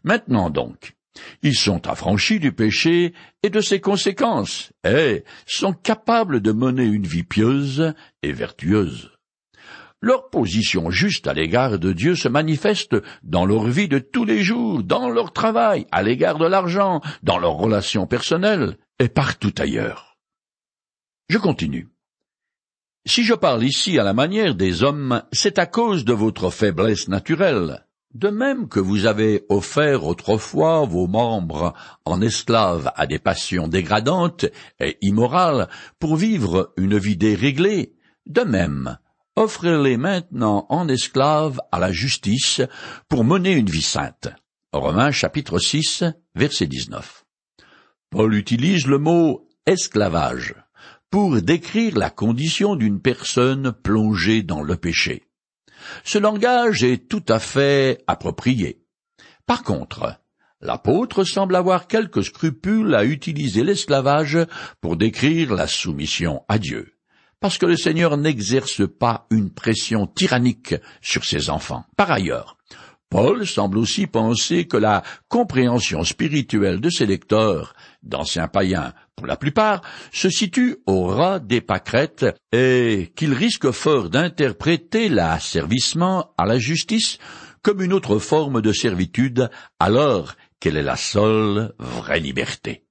Maintenant 0.03 0.49
donc, 0.49 0.95
ils 1.43 1.55
sont 1.55 1.87
affranchis 1.87 2.39
du 2.39 2.51
péché 2.51 3.13
et 3.43 3.49
de 3.49 3.61
ses 3.61 3.79
conséquences, 3.79 4.71
et 4.83 5.23
sont 5.45 5.73
capables 5.73 6.41
de 6.41 6.51
mener 6.51 6.85
une 6.85 7.05
vie 7.05 7.23
pieuse 7.23 7.93
et 8.23 8.31
vertueuse. 8.31 9.11
Leur 9.99 10.29
position 10.29 10.91
juste 10.91 11.27
à 11.27 11.33
l'égard 11.33 11.79
de 11.79 11.91
Dieu 11.91 12.15
se 12.15 12.27
manifeste 12.27 12.95
dans 13.23 13.45
leur 13.45 13.65
vie 13.65 13.87
de 13.87 13.97
tous 13.97 14.25
les 14.25 14.43
jours, 14.43 14.83
dans 14.83 15.09
leur 15.09 15.33
travail, 15.33 15.87
à 15.91 16.03
l'égard 16.03 16.37
de 16.37 16.45
l'argent, 16.45 17.01
dans 17.23 17.39
leurs 17.39 17.55
relations 17.55 18.05
personnelles 18.05 18.77
et 18.99 19.09
partout 19.09 19.53
ailleurs. 19.57 20.17
Je 21.29 21.39
continue. 21.39 21.89
Si 23.07 23.23
je 23.23 23.33
parle 23.33 23.63
ici 23.63 23.97
à 23.99 24.03
la 24.03 24.13
manière 24.13 24.53
des 24.53 24.83
hommes, 24.83 25.23
c'est 25.31 25.59
à 25.59 25.65
cause 25.65 26.03
de 26.03 26.11
votre 26.11 26.49
faiblesse 26.49 27.07
naturelle. 27.07 27.85
De 28.13 28.27
même 28.27 28.67
que 28.67 28.81
vous 28.81 29.05
avez 29.05 29.45
offert 29.47 30.05
autrefois 30.05 30.85
vos 30.85 31.07
membres 31.07 31.73
en 32.03 32.21
esclaves 32.21 32.91
à 32.97 33.07
des 33.07 33.17
passions 33.17 33.69
dégradantes 33.69 34.45
et 34.81 34.97
immorales 35.01 35.69
pour 35.99 36.17
vivre 36.17 36.73
une 36.75 36.97
vie 36.97 37.15
déréglée, 37.15 37.95
de 38.25 38.41
même, 38.41 38.97
offrez-les 39.37 39.95
maintenant 39.95 40.65
en 40.67 40.89
esclaves 40.89 41.61
à 41.71 41.79
la 41.79 41.93
justice 41.93 42.61
pour 43.07 43.23
mener 43.23 43.53
une 43.53 43.69
vie 43.69 43.81
sainte. 43.81 44.27
Romains 44.73 45.11
chapitre 45.11 45.59
6, 45.59 46.03
verset 46.35 46.67
19. 46.67 47.23
Paul 48.09 48.35
utilise 48.35 48.85
le 48.85 48.97
mot 48.97 49.47
esclavage 49.65 50.55
pour 51.09 51.41
décrire 51.41 51.97
la 51.97 52.09
condition 52.09 52.75
d'une 52.75 53.01
personne 53.01 53.71
plongée 53.71 54.43
dans 54.43 54.61
le 54.61 54.75
péché. 54.75 55.23
Ce 56.03 56.17
langage 56.17 56.83
est 56.83 57.07
tout 57.07 57.23
à 57.29 57.39
fait 57.39 58.03
approprié. 58.07 58.83
Par 59.45 59.63
contre, 59.63 60.19
l'apôtre 60.59 61.23
semble 61.23 61.55
avoir 61.55 61.87
quelques 61.87 62.23
scrupules 62.23 62.93
à 62.95 63.05
utiliser 63.05 63.63
l'esclavage 63.63 64.37
pour 64.81 64.97
décrire 64.97 65.53
la 65.53 65.67
soumission 65.67 66.43
à 66.49 66.59
Dieu, 66.59 66.93
parce 67.39 67.57
que 67.57 67.65
le 67.65 67.77
Seigneur 67.77 68.17
n'exerce 68.17 68.81
pas 68.87 69.27
une 69.29 69.51
pression 69.51 70.07
tyrannique 70.07 70.75
sur 71.01 71.23
ses 71.23 71.49
enfants. 71.49 71.85
Par 71.95 72.11
ailleurs, 72.11 72.57
Paul 73.09 73.47
semble 73.47 73.77
aussi 73.77 74.05
penser 74.05 74.67
que 74.67 74.75
la 74.75 75.01
compréhension 75.29 76.03
spirituelle 76.03 76.81
de 76.81 76.89
ses 76.89 77.05
lecteurs, 77.05 77.73
d'anciens 78.03 78.49
païens 78.49 78.93
pour 79.17 79.27
la 79.27 79.36
plupart, 79.36 79.81
se 80.13 80.29
situe 80.29 80.77
au 80.86 81.07
ras 81.07 81.39
des 81.39 81.59
pâquerettes 81.59 82.27
et 82.51 83.12
qu'il 83.15 83.33
risque 83.33 83.71
fort 83.71 84.09
d'interpréter 84.09 85.09
l'asservissement 85.09 86.36
à 86.38 86.45
la 86.45 86.59
justice 86.59 87.17
comme 87.63 87.81
une 87.81 87.93
autre 87.93 88.19
forme 88.19 88.62
de 88.62 88.71
servitude 88.71 89.50
alors 89.79 90.36
qu'elle 90.59 90.77
est 90.77 90.83
la 90.83 90.95
seule 90.95 91.74
vraie 91.79 92.19
liberté. 92.19 92.83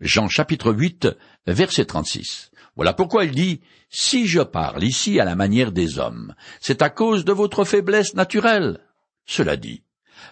Jean 0.00 0.28
chapitre 0.28 0.70
8 0.70 1.08
verset 1.46 1.86
36. 1.86 2.50
Voilà 2.76 2.92
pourquoi 2.92 3.24
il 3.24 3.32
dit 3.32 3.62
Si 3.88 4.26
je 4.26 4.40
parle 4.40 4.84
ici 4.84 5.18
à 5.18 5.24
la 5.24 5.34
manière 5.34 5.72
des 5.72 5.98
hommes, 5.98 6.34
c'est 6.60 6.82
à 6.82 6.90
cause 6.90 7.24
de 7.24 7.32
votre 7.32 7.64
faiblesse 7.64 8.14
naturelle. 8.14 8.80
Cela 9.24 9.56
dit, 9.56 9.82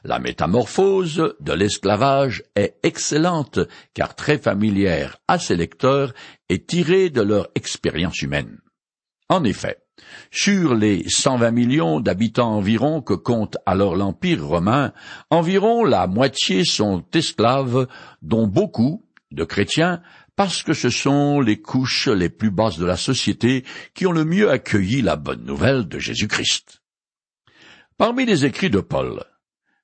la 0.05 0.19
métamorphose 0.19 1.35
de 1.41 1.53
l'esclavage 1.53 2.43
est 2.55 2.77
excellente 2.83 3.61
car 3.95 4.15
très 4.15 4.39
familière 4.39 5.19
à 5.29 5.39
ses 5.39 5.57
lecteurs 5.57 6.13
et 6.49 6.65
tirée 6.65 7.11
de 7.11 7.23
leur 7.23 7.49
expérience 7.55 8.23
humaine. 8.23 8.59
En 9.29 9.45
effet, 9.45 9.79
sur 10.31 10.75
les 10.75 11.05
120 11.09 11.51
millions 11.51 12.01
d'habitants 12.01 12.55
environ 12.55 13.03
que 13.03 13.15
compte 13.15 13.57
alors 13.67 13.97
l'Empire 13.97 14.47
romain, 14.47 14.93
environ 15.31 15.85
la 15.85 16.07
moitié 16.07 16.65
sont 16.65 17.05
esclaves, 17.15 17.87
dont 18.23 18.47
beaucoup 18.47 19.05
de 19.31 19.45
chrétiens, 19.45 20.01
parce 20.37 20.63
que 20.63 20.73
ce 20.73 20.89
sont 20.89 21.41
les 21.41 21.61
couches 21.61 22.09
les 22.09 22.29
plus 22.29 22.51
basses 22.51 22.79
de 22.79 22.87
la 22.87 22.97
société 22.97 23.65
qui 23.95 24.07
ont 24.07 24.13
le 24.13 24.25
mieux 24.25 24.51
accueilli 24.51 25.03
la 25.03 25.17
bonne 25.17 25.45
nouvelle 25.45 25.89
de 25.89 25.99
Jésus-Christ. 25.99 26.81
Parmi 27.97 28.25
les 28.25 28.45
écrits 28.45 28.71
de 28.71 28.81
Paul, 28.81 29.25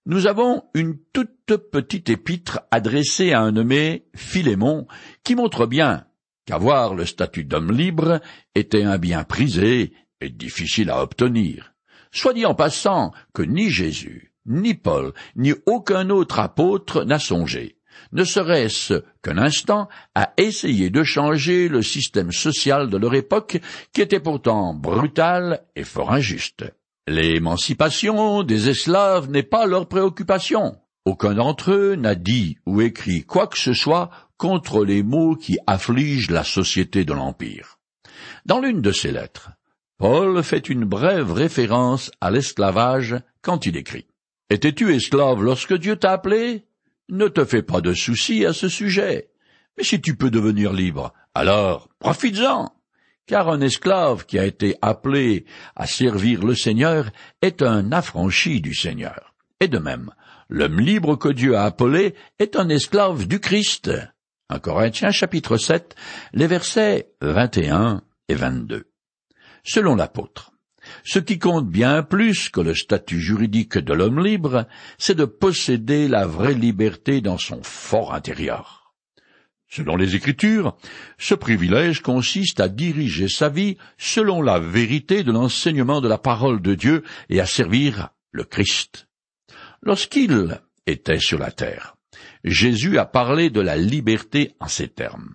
nous 0.07 0.27
avons 0.27 0.65
une 0.75 0.99
toute 1.13 1.57
petite 1.71 2.11
épître 2.11 2.61
adressée 2.71 3.33
à 3.33 3.41
un 3.41 3.53
nommé 3.53 4.07
Philémon, 4.15 4.87
qui 5.23 5.35
montre 5.35 5.67
bien 5.67 6.05
qu'avoir 6.47 6.95
le 6.95 7.07
statut 7.07 7.45
d'homme 7.45 7.73
libre 7.73 8.21
était 8.55 8.85
un 8.85 8.99
bien 8.99 9.25
prisé 9.25 9.93
et 10.21 10.29
difficile 10.29 10.91
à 10.91 11.03
obtenir. 11.03 11.75
Soit 12.13 12.35
dit 12.35 12.47
en 12.47 12.55
passant 12.55 13.13
que 13.33 13.43
ni 13.43 13.71
Jésus, 13.71 14.33
ni 14.47 14.75
Paul, 14.75 15.15
ni 15.37 15.55
aucun 15.67 16.11
autre 16.11 16.39
apôtre 16.39 17.05
n'a 17.05 17.19
songé, 17.19 17.79
ne 18.13 18.25
serait-ce 18.25 19.05
qu'un 19.23 19.39
instant, 19.39 19.89
à 20.15 20.33
essayer 20.37 20.91
de 20.91 21.03
changer 21.03 21.69
le 21.69 21.83
système 21.83 22.31
social 22.31 22.91
de 22.91 22.97
leur 22.97 23.15
époque, 23.15 23.59
qui 23.93 24.03
était 24.03 24.21
pourtant 24.21 24.75
brutal 24.75 25.65
et 25.77 25.85
fort 25.85 26.13
injuste. 26.13 26.65
L'émancipation 27.07 28.43
des 28.45 28.71
esclaves 28.71 29.31
n'est 29.31 29.43
pas 29.43 29.67
leur 29.67 29.89
préoccupation. 29.89 30.77
Aucun 31.05 31.35
d'entre 31.35 31.73
eux 31.73 31.95
n'a 31.97 32.15
dit 32.15 32.57
ou 32.65 32.81
écrit 32.81 33.25
quoi 33.25 33.47
que 33.47 33.59
ce 33.59 33.75
soit 33.75 34.11
contre 34.39 34.87
les 34.87 35.03
maux 35.03 35.37
qui 35.37 35.59
affligent 35.67 36.31
la 36.31 36.45
société 36.45 37.05
de 37.05 37.13
l'Empire. 37.13 37.79
Dans 38.47 38.59
l'une 38.59 38.81
de 38.81 38.91
ses 38.91 39.13
lettres, 39.13 39.51
Paul 39.99 40.43
fait 40.43 40.71
une 40.71 40.87
brève 40.87 41.31
référence 41.31 42.11
à 42.23 42.31
l'esclavage 42.31 43.17
quand 43.43 43.67
il 43.67 43.77
écrit. 43.77 44.07
Étais-tu 44.49 44.95
esclave 44.95 45.43
lorsque 45.43 45.75
Dieu 45.75 45.97
t'a 45.97 46.13
appelé? 46.13 46.65
Ne 47.11 47.29
te 47.29 47.45
fais 47.45 47.63
pas 47.63 47.83
de 47.83 47.93
soucis 47.93 48.47
à 48.47 48.55
ce 48.55 48.71
sujet. 48.71 49.29
Mais 49.77 49.85
si 49.85 50.01
tu 50.01 50.17
peux 50.17 50.31
devenir 50.31 50.73
libre, 50.73 51.13
alors 51.35 51.91
profites-en 51.99 52.74
car 53.27 53.49
un 53.49 53.61
esclave 53.61 54.27
qui 54.27 54.39
a 54.39 54.45
été 54.45 54.77
appelé 54.83 55.45
à 55.77 55.87
servir 55.87 56.45
le 56.45 56.55
Seigneur 56.55 57.11
est 57.43 57.63
un 57.63 57.93
affranchi 57.93 58.61
du 58.61 58.75
Seigneur. 58.75 59.35
Et 59.61 59.69
de 59.69 59.79
même, 59.79 60.11
l'homme 60.49 60.81
libre 60.81 61.17
que 61.17 61.29
Dieu 61.29 61.57
a 61.57 61.65
appelé 61.65 62.15
est 62.39 62.57
un 62.57 62.69
esclave 62.69 63.27
du 63.27 63.41
Christ. 63.41 63.91
En 64.51 64.59
Corinthiens 64.59 65.11
chapitre 65.11 65.57
7, 65.57 65.95
les 66.35 66.47
versets 66.47 67.11
21 67.23 68.03
et 68.29 68.35
22. 68.35 68.85
Selon 69.65 69.95
l'apôtre, 69.95 70.53
ce 71.03 71.19
qui 71.19 71.39
compte 71.39 71.69
bien 71.69 72.03
plus 72.03 72.51
que 72.51 72.61
le 72.61 72.75
statut 72.75 73.21
juridique 73.21 73.79
de 73.79 73.95
l'homme 73.95 74.23
libre, 74.23 74.67
c'est 74.99 75.15
de 75.15 75.25
posséder 75.25 76.09
la 76.09 76.27
vraie 76.27 76.55
liberté 76.55 77.23
dans 77.23 77.39
son 77.39 77.63
fort 77.63 78.13
intérieur. 78.13 78.84
Selon 79.69 79.97
les 79.97 80.15
Écritures, 80.15 80.77
ce 81.19 81.35
privilège 81.35 82.01
consiste 82.01 82.61
à 82.61 82.69
diriger 82.69 83.29
sa 83.29 83.49
vie 83.49 83.77
selon 83.99 84.43
la 84.43 84.59
vérité 84.59 85.25
de 85.25 85.33
l'enseignement 85.33 86.01
de 86.01 86.09
la 86.09 86.19
parole 86.19 86.63
de 86.63 86.75
Dieu 86.75 87.03
et 87.29 87.41
à 87.41 87.47
servir 87.47 88.11
le 88.31 88.45
Christ. 88.45 89.09
Lorsqu'il 89.83 90.61
était 90.87 91.19
sur 91.19 91.39
la 91.39 91.51
terre, 91.51 91.97
Jésus 92.45 92.99
a 92.99 93.07
parlé 93.07 93.51
de 93.51 93.61
la 93.61 93.77
liberté 93.77 94.55
en 94.61 94.69
ces 94.69 94.89
termes. 94.89 95.35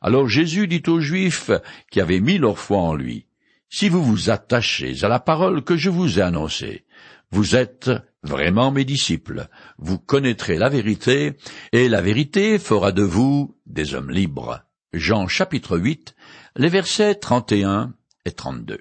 Alors 0.00 0.28
Jésus 0.28 0.68
dit 0.68 0.82
aux 0.86 1.00
Juifs 1.00 1.50
qui 1.90 2.00
avaient 2.00 2.20
mis 2.20 2.38
leur 2.38 2.58
foi 2.58 2.78
en 2.78 2.94
lui, 2.94 3.26
Si 3.68 3.88
vous 3.88 4.02
vous 4.02 4.30
attachez 4.30 5.02
à 5.02 5.08
la 5.08 5.18
parole 5.18 5.64
que 5.64 5.76
je 5.76 5.90
vous 5.90 6.18
ai 6.18 6.22
annoncée, 6.22 6.84
vous 7.30 7.56
êtes 7.56 7.90
vraiment 8.26 8.70
mes 8.70 8.84
disciples, 8.84 9.48
vous 9.78 9.98
connaîtrez 9.98 10.56
la 10.56 10.68
vérité, 10.68 11.32
et 11.72 11.88
la 11.88 12.02
vérité 12.02 12.58
fera 12.58 12.92
de 12.92 13.02
vous 13.02 13.56
des 13.66 13.94
hommes 13.94 14.10
libres. 14.10 14.60
Jean 14.92 15.28
chapitre 15.28 15.78
8, 15.78 16.14
les 16.56 16.68
versets 16.68 17.14
31 17.14 17.94
et 18.24 18.32
32. 18.32 18.80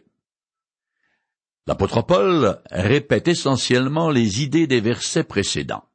L'apôtre 1.68 2.02
Paul 2.04 2.62
répète 2.70 3.28
essentiellement 3.28 4.12
les 4.12 4.44
idées 4.44 4.68
des 4.68 4.82
versets 4.82 5.24
précédents, 5.24 5.86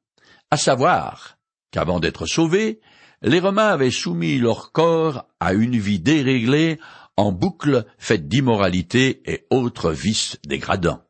à 0.50 0.56
savoir 0.56 1.38
qu'avant 1.70 2.00
d'être 2.00 2.26
sauvés, 2.26 2.80
les 3.22 3.38
Romains 3.38 3.68
avaient 3.68 3.90
soumis 3.90 4.38
leur 4.38 4.72
corps 4.72 5.26
à 5.38 5.52
une 5.52 5.78
vie 5.78 6.00
déréglée 6.00 6.78
en 7.16 7.32
boucle 7.32 7.84
faite 7.98 8.28
d'immoralité 8.28 9.22
et 9.30 9.46
autres 9.50 9.92
vices 9.92 10.38
dégradants. 10.46 11.02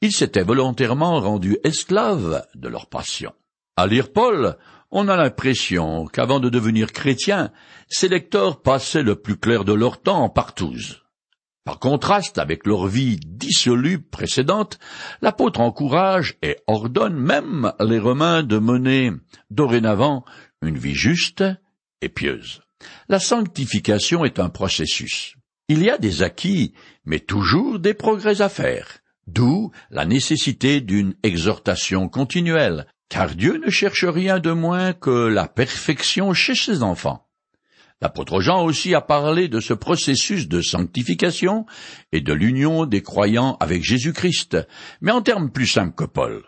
Ils 0.00 0.12
s'étaient 0.12 0.42
volontairement 0.42 1.20
rendus 1.20 1.58
esclaves 1.64 2.46
de 2.54 2.68
leur 2.68 2.86
passion. 2.86 3.32
À 3.76 3.86
lire 3.86 4.12
Paul, 4.12 4.56
on 4.90 5.08
a 5.08 5.16
l'impression 5.16 6.06
qu'avant 6.06 6.40
de 6.40 6.48
devenir 6.48 6.92
chrétiens, 6.92 7.50
ces 7.88 8.08
lecteurs 8.08 8.62
passaient 8.62 9.02
le 9.02 9.16
plus 9.16 9.36
clair 9.36 9.64
de 9.64 9.72
leur 9.72 10.00
temps 10.00 10.22
en 10.22 10.28
partouze. 10.28 11.02
Par 11.64 11.80
contraste 11.80 12.38
avec 12.38 12.64
leur 12.64 12.86
vie 12.86 13.18
dissolue 13.26 14.00
précédente, 14.00 14.78
l'apôtre 15.20 15.60
encourage 15.60 16.36
et 16.40 16.58
ordonne 16.68 17.16
même 17.16 17.72
les 17.80 17.98
Romains 17.98 18.44
de 18.44 18.58
mener 18.58 19.10
dorénavant 19.50 20.24
une 20.62 20.78
vie 20.78 20.94
juste 20.94 21.42
et 22.00 22.08
pieuse. 22.08 22.62
La 23.08 23.18
sanctification 23.18 24.24
est 24.24 24.38
un 24.38 24.48
processus. 24.48 25.34
Il 25.68 25.82
y 25.82 25.90
a 25.90 25.98
des 25.98 26.22
acquis, 26.22 26.72
mais 27.04 27.18
toujours 27.18 27.80
des 27.80 27.94
progrès 27.94 28.40
à 28.42 28.48
faire. 28.48 28.98
D'où 29.26 29.72
la 29.90 30.04
nécessité 30.04 30.80
d'une 30.80 31.14
exhortation 31.22 32.08
continuelle, 32.08 32.86
car 33.08 33.34
Dieu 33.34 33.60
ne 33.64 33.70
cherche 33.70 34.04
rien 34.04 34.38
de 34.38 34.52
moins 34.52 34.92
que 34.92 35.28
la 35.28 35.48
perfection 35.48 36.32
chez 36.32 36.54
ses 36.54 36.82
enfants. 36.82 37.26
L'apôtre 38.00 38.40
Jean 38.40 38.62
aussi 38.62 38.94
a 38.94 39.00
parlé 39.00 39.48
de 39.48 39.58
ce 39.58 39.72
processus 39.72 40.48
de 40.48 40.60
sanctification 40.60 41.64
et 42.12 42.20
de 42.20 42.32
l'union 42.32 42.84
des 42.84 43.02
croyants 43.02 43.56
avec 43.58 43.82
Jésus-Christ, 43.82 44.58
mais 45.00 45.12
en 45.12 45.22
termes 45.22 45.50
plus 45.50 45.66
simples 45.66 45.94
que 45.94 46.04
Paul. 46.04 46.44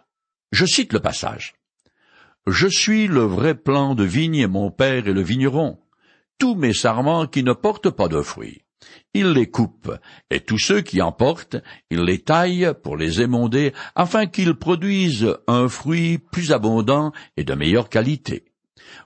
Je 0.53 0.67
cite 0.67 0.93
le 0.93 1.01
passage. 1.01 1.55
Je 2.47 2.69
suis 2.69 3.09
le 3.09 3.23
vrai 3.23 3.55
plan 3.55 3.95
de 3.95 4.05
vigne 4.05 4.37
et 4.37 4.47
mon 4.47 4.71
père 4.71 5.09
est 5.09 5.13
le 5.13 5.23
vigneron. 5.23 5.79
Tous 6.39 6.55
mes 6.55 6.75
sarments 6.75 7.27
qui 7.27 7.43
ne 7.43 7.53
portent 7.53 7.91
pas 7.91 8.09
de 8.09 8.21
fruits 8.21 8.63
il 9.15 9.33
les 9.33 9.51
coupe, 9.51 9.93
et 10.31 10.41
tous 10.41 10.59
ceux 10.59 10.81
qui 10.81 11.03
en 11.03 11.13
portent, 11.13 11.57
il 11.91 12.03
les 12.03 12.21
taille 12.21 12.73
pour 12.83 12.97
les 12.97 13.21
émonder, 13.21 13.73
afin 13.95 14.27
qu'ils 14.27 14.55
produisent 14.55 15.35
un 15.47 15.69
fruit 15.69 16.19
plus 16.19 16.53
abondant 16.53 17.13
et 17.37 17.45
de 17.45 17.55
meilleure 17.55 17.89
qualité. 17.89 18.45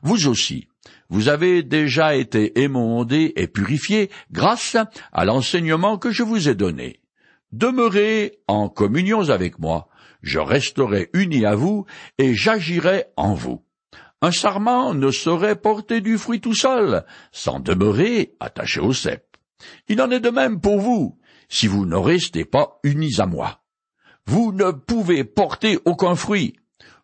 Vous 0.02 0.28
aussi, 0.28 0.68
vous 1.08 1.28
avez 1.28 1.62
déjà 1.62 2.14
été 2.14 2.60
émondés 2.62 3.32
et 3.36 3.46
purifiés 3.46 4.10
grâce 4.30 4.76
à 5.12 5.24
l'enseignement 5.24 5.98
que 5.98 6.10
je 6.10 6.22
vous 6.22 6.48
ai 6.48 6.54
donné. 6.54 7.00
Demeurez 7.52 8.38
en 8.48 8.68
communion 8.68 9.28
avec 9.28 9.58
moi, 9.58 9.88
je 10.22 10.38
resterai 10.38 11.10
uni 11.12 11.44
à 11.44 11.54
vous 11.54 11.84
et 12.18 12.34
j'agirai 12.34 13.06
en 13.16 13.34
vous. 13.34 13.62
Un 14.22 14.30
sarment 14.30 14.94
ne 14.94 15.10
saurait 15.10 15.56
porter 15.56 16.00
du 16.00 16.16
fruit 16.16 16.40
tout 16.40 16.54
seul, 16.54 17.04
sans 17.32 17.60
demeurer 17.60 18.34
attaché 18.40 18.80
au 18.80 18.92
cep. 18.92 19.31
Il 19.88 20.00
en 20.00 20.10
est 20.10 20.20
de 20.20 20.30
même 20.30 20.60
pour 20.60 20.80
vous, 20.80 21.18
si 21.48 21.66
vous 21.66 21.86
ne 21.86 21.96
restez 21.96 22.44
pas 22.44 22.78
unis 22.82 23.20
à 23.20 23.26
moi. 23.26 23.62
Vous 24.26 24.52
ne 24.52 24.70
pouvez 24.70 25.24
porter 25.24 25.78
aucun 25.84 26.14
fruit. 26.14 26.54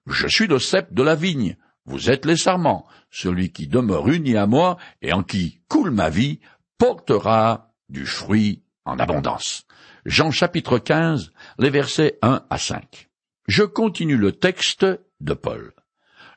Je 0.07 0.27
suis 0.27 0.47
le 0.47 0.59
cep 0.59 0.93
de 0.95 1.03
la 1.03 1.15
vigne, 1.15 1.57
vous 1.85 2.11
êtes 2.11 2.27
les 2.27 2.37
sarments. 2.37 2.87
Celui 3.11 3.51
qui 3.51 3.67
demeure 3.67 4.09
uni 4.09 4.37
à 4.37 4.47
moi 4.47 4.77
et 5.01 5.13
en 5.13 5.23
qui 5.23 5.61
coule 5.69 5.91
ma 5.91 6.11
vie 6.11 6.41
portera 6.77 7.73
du 7.89 8.05
fruit 8.05 8.63
en 8.85 8.99
abondance. 8.99 9.67
Jean 10.05 10.31
chapitre 10.31 10.79
15, 10.79 11.33
les 11.59 11.71
versets 11.71 12.19
1 12.23 12.43
à 12.49 12.59
5. 12.59 13.09
Je 13.47 13.63
continue 13.63 14.17
le 14.17 14.33
texte 14.33 14.87
de 15.21 15.35
Paul. 15.35 15.73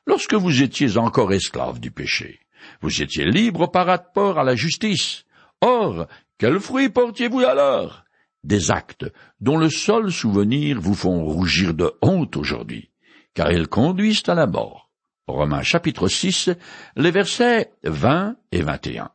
Lorsque 0.08 0.34
vous 0.34 0.62
étiez 0.62 0.98
encore 0.98 1.34
esclaves 1.34 1.80
du 1.80 1.92
péché, 1.92 2.40
vous 2.82 3.02
étiez 3.02 3.26
libres 3.26 3.68
par 3.70 3.86
rapport 3.86 4.40
à 4.40 4.44
la 4.44 4.56
justice. 4.56 5.26
Or, 5.62 6.08
quels 6.40 6.60
fruits 6.60 6.90
portiez-vous 6.90 7.42
alors? 7.42 8.04
Des 8.44 8.72
actes 8.72 9.06
dont 9.40 9.58
le 9.58 9.70
seul 9.70 10.12
souvenir 10.12 10.82
vous 10.82 10.96
font 10.96 11.24
rougir 11.24 11.76
de 11.76 11.94
honte 12.02 12.36
aujourd'hui, 12.36 12.90
car 13.36 13.52
ils 13.52 13.68
conduisent 13.68 14.28
à 14.28 14.34
la 14.34 14.48
mort. 14.48 14.90
Romains 15.28 15.62
chapitre 15.62 16.08
6, 16.08 16.50
les 16.96 17.12
versets 17.12 17.72
20 17.84 18.38
et 18.52 18.64
21. 18.64 19.12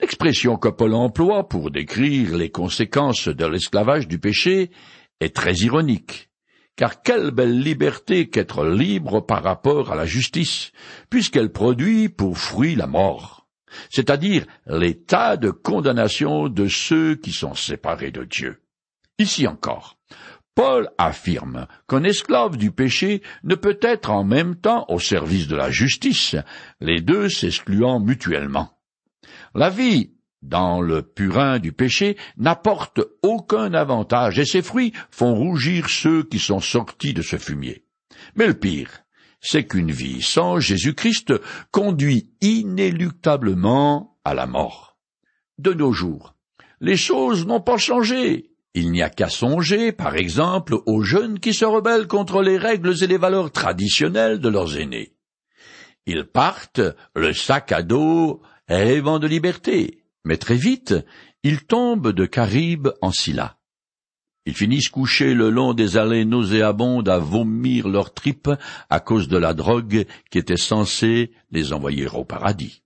L'expression 0.00 0.58
que 0.58 0.68
Paul 0.68 0.92
emploie 0.92 1.48
pour 1.48 1.70
décrire 1.70 2.36
les 2.36 2.50
conséquences 2.50 3.28
de 3.28 3.46
l'esclavage 3.46 4.06
du 4.06 4.18
péché 4.18 4.70
est 5.20 5.34
très 5.34 5.54
ironique. 5.54 6.28
Car 6.76 7.00
quelle 7.00 7.30
belle 7.30 7.58
liberté 7.58 8.28
qu'être 8.28 8.66
libre 8.66 9.20
par 9.20 9.42
rapport 9.42 9.90
à 9.90 9.94
la 9.94 10.04
justice, 10.04 10.72
puisqu'elle 11.08 11.52
produit 11.52 12.10
pour 12.10 12.36
fruit 12.36 12.74
la 12.74 12.86
mort 12.86 13.33
c'est-à-dire 13.90 14.46
l'état 14.66 15.36
de 15.36 15.50
condamnation 15.50 16.48
de 16.48 16.68
ceux 16.68 17.14
qui 17.16 17.32
sont 17.32 17.54
séparés 17.54 18.10
de 18.10 18.24
Dieu. 18.24 18.60
Ici 19.18 19.46
encore, 19.46 19.96
Paul 20.54 20.88
affirme 20.98 21.66
qu'un 21.88 22.04
esclave 22.04 22.56
du 22.56 22.70
péché 22.70 23.22
ne 23.42 23.54
peut 23.54 23.78
être 23.82 24.10
en 24.10 24.24
même 24.24 24.56
temps 24.56 24.84
au 24.88 25.00
service 25.00 25.48
de 25.48 25.56
la 25.56 25.70
justice, 25.70 26.36
les 26.80 27.00
deux 27.00 27.28
s'excluant 27.28 27.98
mutuellement. 27.98 28.70
La 29.54 29.70
vie 29.70 30.12
dans 30.42 30.80
le 30.80 31.02
purin 31.02 31.58
du 31.58 31.72
péché 31.72 32.16
n'apporte 32.36 33.00
aucun 33.22 33.72
avantage 33.72 34.38
et 34.38 34.44
ses 34.44 34.62
fruits 34.62 34.92
font 35.10 35.34
rougir 35.34 35.88
ceux 35.88 36.22
qui 36.22 36.38
sont 36.38 36.60
sortis 36.60 37.14
de 37.14 37.22
ce 37.22 37.36
fumier. 37.36 37.84
Mais 38.36 38.46
le 38.46 38.54
pire, 38.54 39.03
c'est 39.44 39.66
qu'une 39.66 39.92
vie 39.92 40.22
sans 40.22 40.58
Jésus-Christ 40.58 41.34
conduit 41.70 42.30
inéluctablement 42.40 44.16
à 44.24 44.34
la 44.34 44.46
mort. 44.46 44.96
De 45.58 45.72
nos 45.72 45.92
jours, 45.92 46.34
les 46.80 46.96
choses 46.96 47.46
n'ont 47.46 47.60
pas 47.60 47.76
changé, 47.76 48.50
Il 48.76 48.90
n'y 48.90 49.02
a 49.02 49.10
qu'à 49.10 49.28
songer, 49.28 49.92
par 49.92 50.16
exemple, 50.16 50.78
aux 50.86 51.02
jeunes 51.02 51.38
qui 51.38 51.54
se 51.54 51.64
rebellent 51.64 52.08
contre 52.08 52.42
les 52.42 52.58
règles 52.58 53.04
et 53.04 53.06
les 53.06 53.18
valeurs 53.18 53.52
traditionnelles 53.52 54.40
de 54.40 54.48
leurs 54.48 54.76
aînés. 54.76 55.14
Ils 56.06 56.24
partent, 56.24 56.80
le 57.14 57.32
sac 57.32 57.70
à 57.70 57.82
dos, 57.82 58.42
rêvant 58.68 59.20
de 59.20 59.28
liberté, 59.28 60.02
mais 60.24 60.38
très 60.38 60.56
vite, 60.56 60.94
ils 61.44 61.64
tombent 61.64 62.10
de 62.10 62.26
Caribe 62.26 62.88
en 63.00 63.12
Scylla. 63.12 63.58
Ils 64.46 64.54
finissent 64.54 64.90
couchés 64.90 65.32
le 65.32 65.48
long 65.48 65.72
des 65.72 65.96
allées 65.96 66.24
nauséabondes 66.24 67.08
à 67.08 67.18
vomir 67.18 67.88
leurs 67.88 68.12
tripes 68.12 68.50
à 68.90 69.00
cause 69.00 69.28
de 69.28 69.38
la 69.38 69.54
drogue 69.54 70.06
qui 70.30 70.38
était 70.38 70.58
censée 70.58 71.32
les 71.50 71.72
envoyer 71.72 72.06
au 72.08 72.24
paradis. 72.24 72.82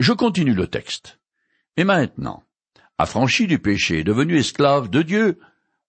Je 0.00 0.12
continue 0.12 0.54
le 0.54 0.66
texte. 0.66 1.20
Et 1.76 1.84
maintenant, 1.84 2.44
affranchi 2.98 3.46
du 3.46 3.58
péché, 3.58 4.04
devenu 4.04 4.38
esclave 4.38 4.88
de 4.88 5.02
Dieu, 5.02 5.38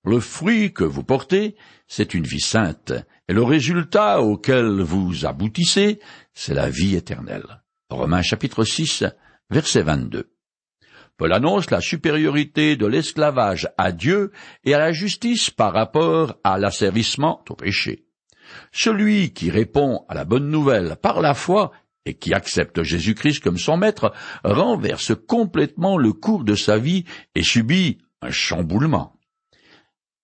le 0.03 0.19
fruit 0.19 0.73
que 0.73 0.83
vous 0.83 1.03
portez, 1.03 1.55
c'est 1.88 2.13
une 2.13 2.25
vie 2.25 2.41
sainte, 2.41 2.93
et 3.27 3.33
le 3.33 3.43
résultat 3.43 4.21
auquel 4.21 4.81
vous 4.81 5.25
aboutissez, 5.25 5.99
c'est 6.33 6.53
la 6.53 6.69
vie 6.69 6.95
éternelle. 6.95 7.63
Romains 7.89 8.21
chapitre 8.21 8.63
6, 8.63 9.03
verset 9.49 9.81
22. 9.83 10.35
Paul 11.17 11.32
annonce 11.32 11.71
la 11.71 11.80
supériorité 11.80 12.75
de 12.75 12.86
l'esclavage 12.86 13.69
à 13.78 13.93
Dieu 13.93 14.32
et 14.65 14.73
à 14.73 14.80
la 14.80 14.91
justice 14.91 15.49
par 15.49 15.71
rapport 15.71 16.36
à 16.43 16.58
l'asservissement 16.58 17.41
au 17.49 17.56
péché. 17.56 18.04
Celui 18.73 19.32
qui 19.32 19.49
répond 19.49 20.06
à 20.10 20.13
la 20.13 20.25
bonne 20.25 20.49
nouvelle 20.49 20.97
par 21.01 21.21
la 21.21 21.34
foi 21.34 21.71
et 22.06 22.15
qui 22.15 22.34
accepte 22.34 22.84
Jésus-Christ 22.84 23.39
comme 23.39 23.58
son 23.58 23.78
maître 23.78 24.12
renverse 24.43 25.13
complètement 25.28 25.97
le 25.97 26.12
cours 26.12 26.43
de 26.43 26.56
sa 26.56 26.78
vie 26.78 27.06
et 27.34 27.43
subit 27.43 27.99
un 28.21 28.32
chamboulement. 28.32 29.17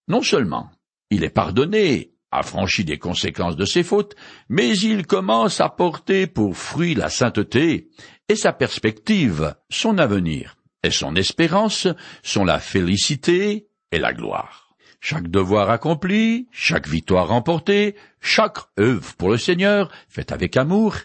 Non 0.10 0.21
seulement 0.21 0.71
il 1.10 1.23
est 1.23 1.30
pardonné, 1.30 2.13
affranchi 2.32 2.84
des 2.84 2.99
conséquences 2.99 3.56
de 3.56 3.65
ses 3.65 3.84
fautes, 3.84 4.15
mais 4.49 4.77
il 4.77 5.08
commence 5.08 5.62
à 5.62 5.69
porter 5.69 6.27
pour 6.27 6.56
fruit 6.56 6.95
la 6.95 7.10
sainteté 7.10 7.89
et 8.27 8.36
sa 8.36 8.54
perspective, 8.54 9.56
son 9.69 9.97
avenir 9.97 10.58
et 10.83 10.91
son 10.91 11.15
espérance 11.15 11.87
sont 12.23 12.45
la 12.45 12.59
félicité 12.59 13.67
et 13.91 13.99
la 13.99 14.13
gloire. 14.13 14.75
Chaque 14.99 15.29
devoir 15.29 15.69
accompli, 15.71 16.47
chaque 16.51 16.87
victoire 16.87 17.29
remportée, 17.29 17.95
chaque 18.19 18.59
œuvre 18.79 19.15
pour 19.15 19.29
le 19.29 19.37
Seigneur, 19.37 19.91
faite 20.07 20.31
avec 20.31 20.57
amour, 20.57 20.95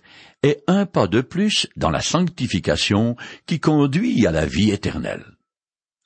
est 0.43 0.63
un 0.67 0.85
pas 0.85 1.07
de 1.07 1.23
plus 1.23 1.67
dans 1.77 1.91
la 1.91 2.03
sanctification 2.03 3.17
qui 3.47 3.59
conduit 3.59 4.27
à 4.27 4.33
la 4.33 4.45
vie 4.45 4.71
éternelle. 4.71 5.25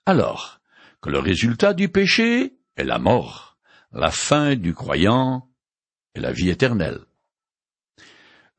Alors, 0.06 0.60
que 1.00 1.10
le 1.10 1.18
résultat 1.18 1.74
du 1.74 1.88
péché 1.88 2.54
est 2.76 2.84
la 2.84 2.98
mort, 2.98 3.58
la 3.92 4.10
fin 4.10 4.54
du 4.54 4.72
croyant 4.72 5.48
est 6.14 6.20
la 6.20 6.32
vie 6.32 6.50
éternelle. 6.50 7.00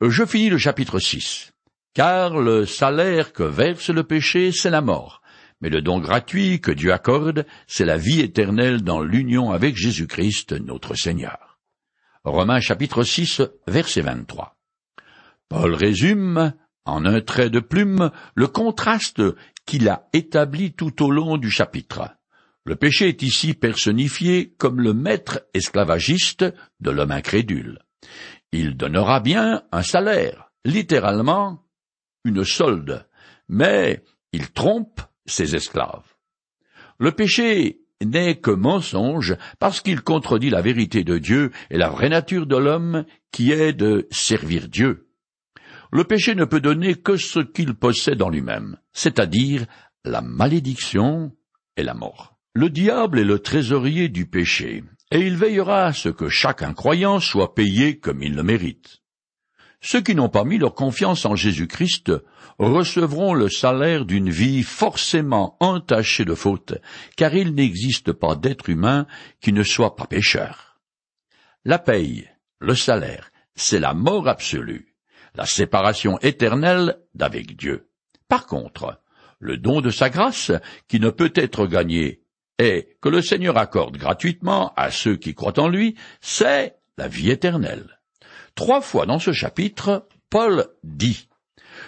Je 0.02 0.26
finis 0.26 0.50
le 0.50 0.58
chapitre 0.58 1.00
6 1.00 1.54
car 1.94 2.40
le 2.40 2.66
salaire 2.66 3.34
que 3.34 3.44
verse 3.44 3.90
le 3.90 4.04
péché, 4.04 4.52
c'est 4.52 4.70
la 4.70 4.82
mort. 4.82 5.22
Mais 5.62 5.70
le 5.70 5.82
don 5.82 6.00
gratuit 6.00 6.60
que 6.60 6.72
Dieu 6.72 6.92
accorde, 6.92 7.46
c'est 7.68 7.86
la 7.86 7.98
vie 7.98 8.22
éternelle 8.22 8.82
dans 8.82 9.02
l'union 9.02 9.52
avec 9.52 9.76
Jésus-Christ, 9.76 10.54
notre 10.54 10.96
Seigneur. 10.96 11.60
Romains 12.24 12.62
chapitre 12.62 13.04
6, 13.04 13.42
verset 13.68 14.02
23. 14.02 14.58
Paul 15.50 15.74
résume, 15.74 16.54
en 16.86 17.06
un 17.06 17.22
trait 17.22 17.50
de 17.50 17.60
plume, 17.60 18.12
le 18.36 18.48
contraste 18.48 19.22
qu'il 19.66 19.90
a 19.90 20.08
établi 20.14 20.74
tout 20.74 21.04
au 21.04 21.12
long 21.12 21.38
du 21.38 21.52
chapitre. 21.52 22.10
Le 22.64 22.76
péché 22.76 23.10
est 23.10 23.22
ici 23.22 23.54
personnifié 23.54 24.54
comme 24.58 24.80
le 24.82 24.94
maître 24.94 25.42
esclavagiste 25.54 26.46
de 26.80 26.92
l'homme 26.92 27.12
incrédule. 27.12 27.80
Il 28.52 28.78
donnera 28.78 29.20
bien 29.20 29.64
un 29.72 29.84
salaire, 29.84 30.52
littéralement 30.64 31.64
une 32.26 32.44
solde, 32.44 33.06
mais 33.48 34.04
il 34.34 34.52
trompe 34.52 35.02
ses 35.26 35.56
esclaves. 35.56 36.16
Le 37.00 37.12
péché 37.12 37.82
n'est 38.04 38.36
que 38.36 38.52
mensonge 38.52 39.36
parce 39.60 39.82
qu'il 39.82 40.02
contredit 40.02 40.50
la 40.50 40.62
vérité 40.62 41.04
de 41.04 41.18
Dieu 41.18 41.52
et 41.70 41.78
la 41.78 41.90
vraie 41.90 42.10
nature 42.10 42.46
de 42.46 42.58
l'homme 42.58 43.06
qui 43.32 43.52
est 43.52 43.74
de 43.74 44.08
servir 44.12 44.68
Dieu. 44.68 45.08
Le 45.92 46.04
péché 46.04 46.36
ne 46.36 46.46
peut 46.46 46.62
donner 46.62 46.96
que 46.96 47.18
ce 47.18 47.40
qu'il 47.40 47.74
possède 47.74 48.22
en 48.22 48.30
lui-même, 48.30 48.78
c'est-à-dire 48.94 49.66
la 50.06 50.22
malédiction 50.22 51.36
et 51.76 51.84
la 51.84 51.94
mort. 51.94 52.38
Le 52.54 52.70
diable 52.70 53.20
est 53.20 53.26
le 53.26 53.40
trésorier 53.40 54.10
du 54.10 54.26
péché, 54.26 54.84
et 55.12 55.20
il 55.20 55.36
veillera 55.36 55.86
à 55.86 55.94
ce 55.94 56.10
que 56.10 56.30
chaque 56.30 56.64
incroyant 56.64 57.20
soit 57.20 57.54
payé 57.54 58.00
comme 58.00 58.24
il 58.24 58.36
le 58.36 58.44
mérite. 58.44 59.01
Ceux 59.82 60.02
qui 60.02 60.14
n'ont 60.14 60.30
pas 60.30 60.44
mis 60.44 60.60
leur 60.60 60.76
confiance 60.76 61.26
en 61.26 61.36
Jésus-Christ 61.36 62.12
recevront 62.60 63.34
le 63.34 63.50
salaire 63.50 64.06
d'une 64.06 64.30
vie 64.30 64.62
forcément 64.62 65.58
entachée 65.60 66.24
de 66.24 66.36
fautes, 66.36 66.76
car 67.18 67.34
il 67.34 67.56
n'existe 67.56 68.12
pas 68.12 68.36
d'être 68.36 68.70
humain 68.70 69.08
qui 69.40 69.52
ne 69.54 69.64
soit 69.64 69.96
pas 69.96 70.06
pécheur. 70.06 70.80
La 71.66 71.80
paye, 71.80 72.30
le 72.60 72.76
salaire, 72.76 73.32
c'est 73.56 73.80
la 73.80 73.96
mort 73.96 74.28
absolue, 74.28 74.96
la 75.34 75.48
séparation 75.48 76.20
éternelle 76.20 77.00
d'avec 77.16 77.58
Dieu. 77.58 77.90
Par 78.28 78.46
contre, 78.46 79.02
le 79.40 79.58
don 79.58 79.82
de 79.82 79.90
sa 79.90 80.12
grâce, 80.12 80.52
qui 80.88 81.00
ne 81.00 81.10
peut 81.10 81.34
être 81.34 81.66
gagné, 81.66 82.22
et 82.60 82.98
que 83.02 83.10
le 83.10 83.24
Seigneur 83.24 83.58
accorde 83.58 83.98
gratuitement 83.98 84.74
à 84.76 84.92
ceux 84.92 85.16
qui 85.16 85.34
croient 85.34 85.60
en 85.60 85.68
lui, 85.68 85.96
c'est 86.22 86.76
la 86.98 87.08
vie 87.08 87.32
éternelle. 87.32 88.01
Trois 88.56 88.82
fois 88.82 89.06
dans 89.06 89.20
ce 89.20 89.32
chapitre, 89.32 90.08
Paul 90.30 90.68
dit 90.84 91.28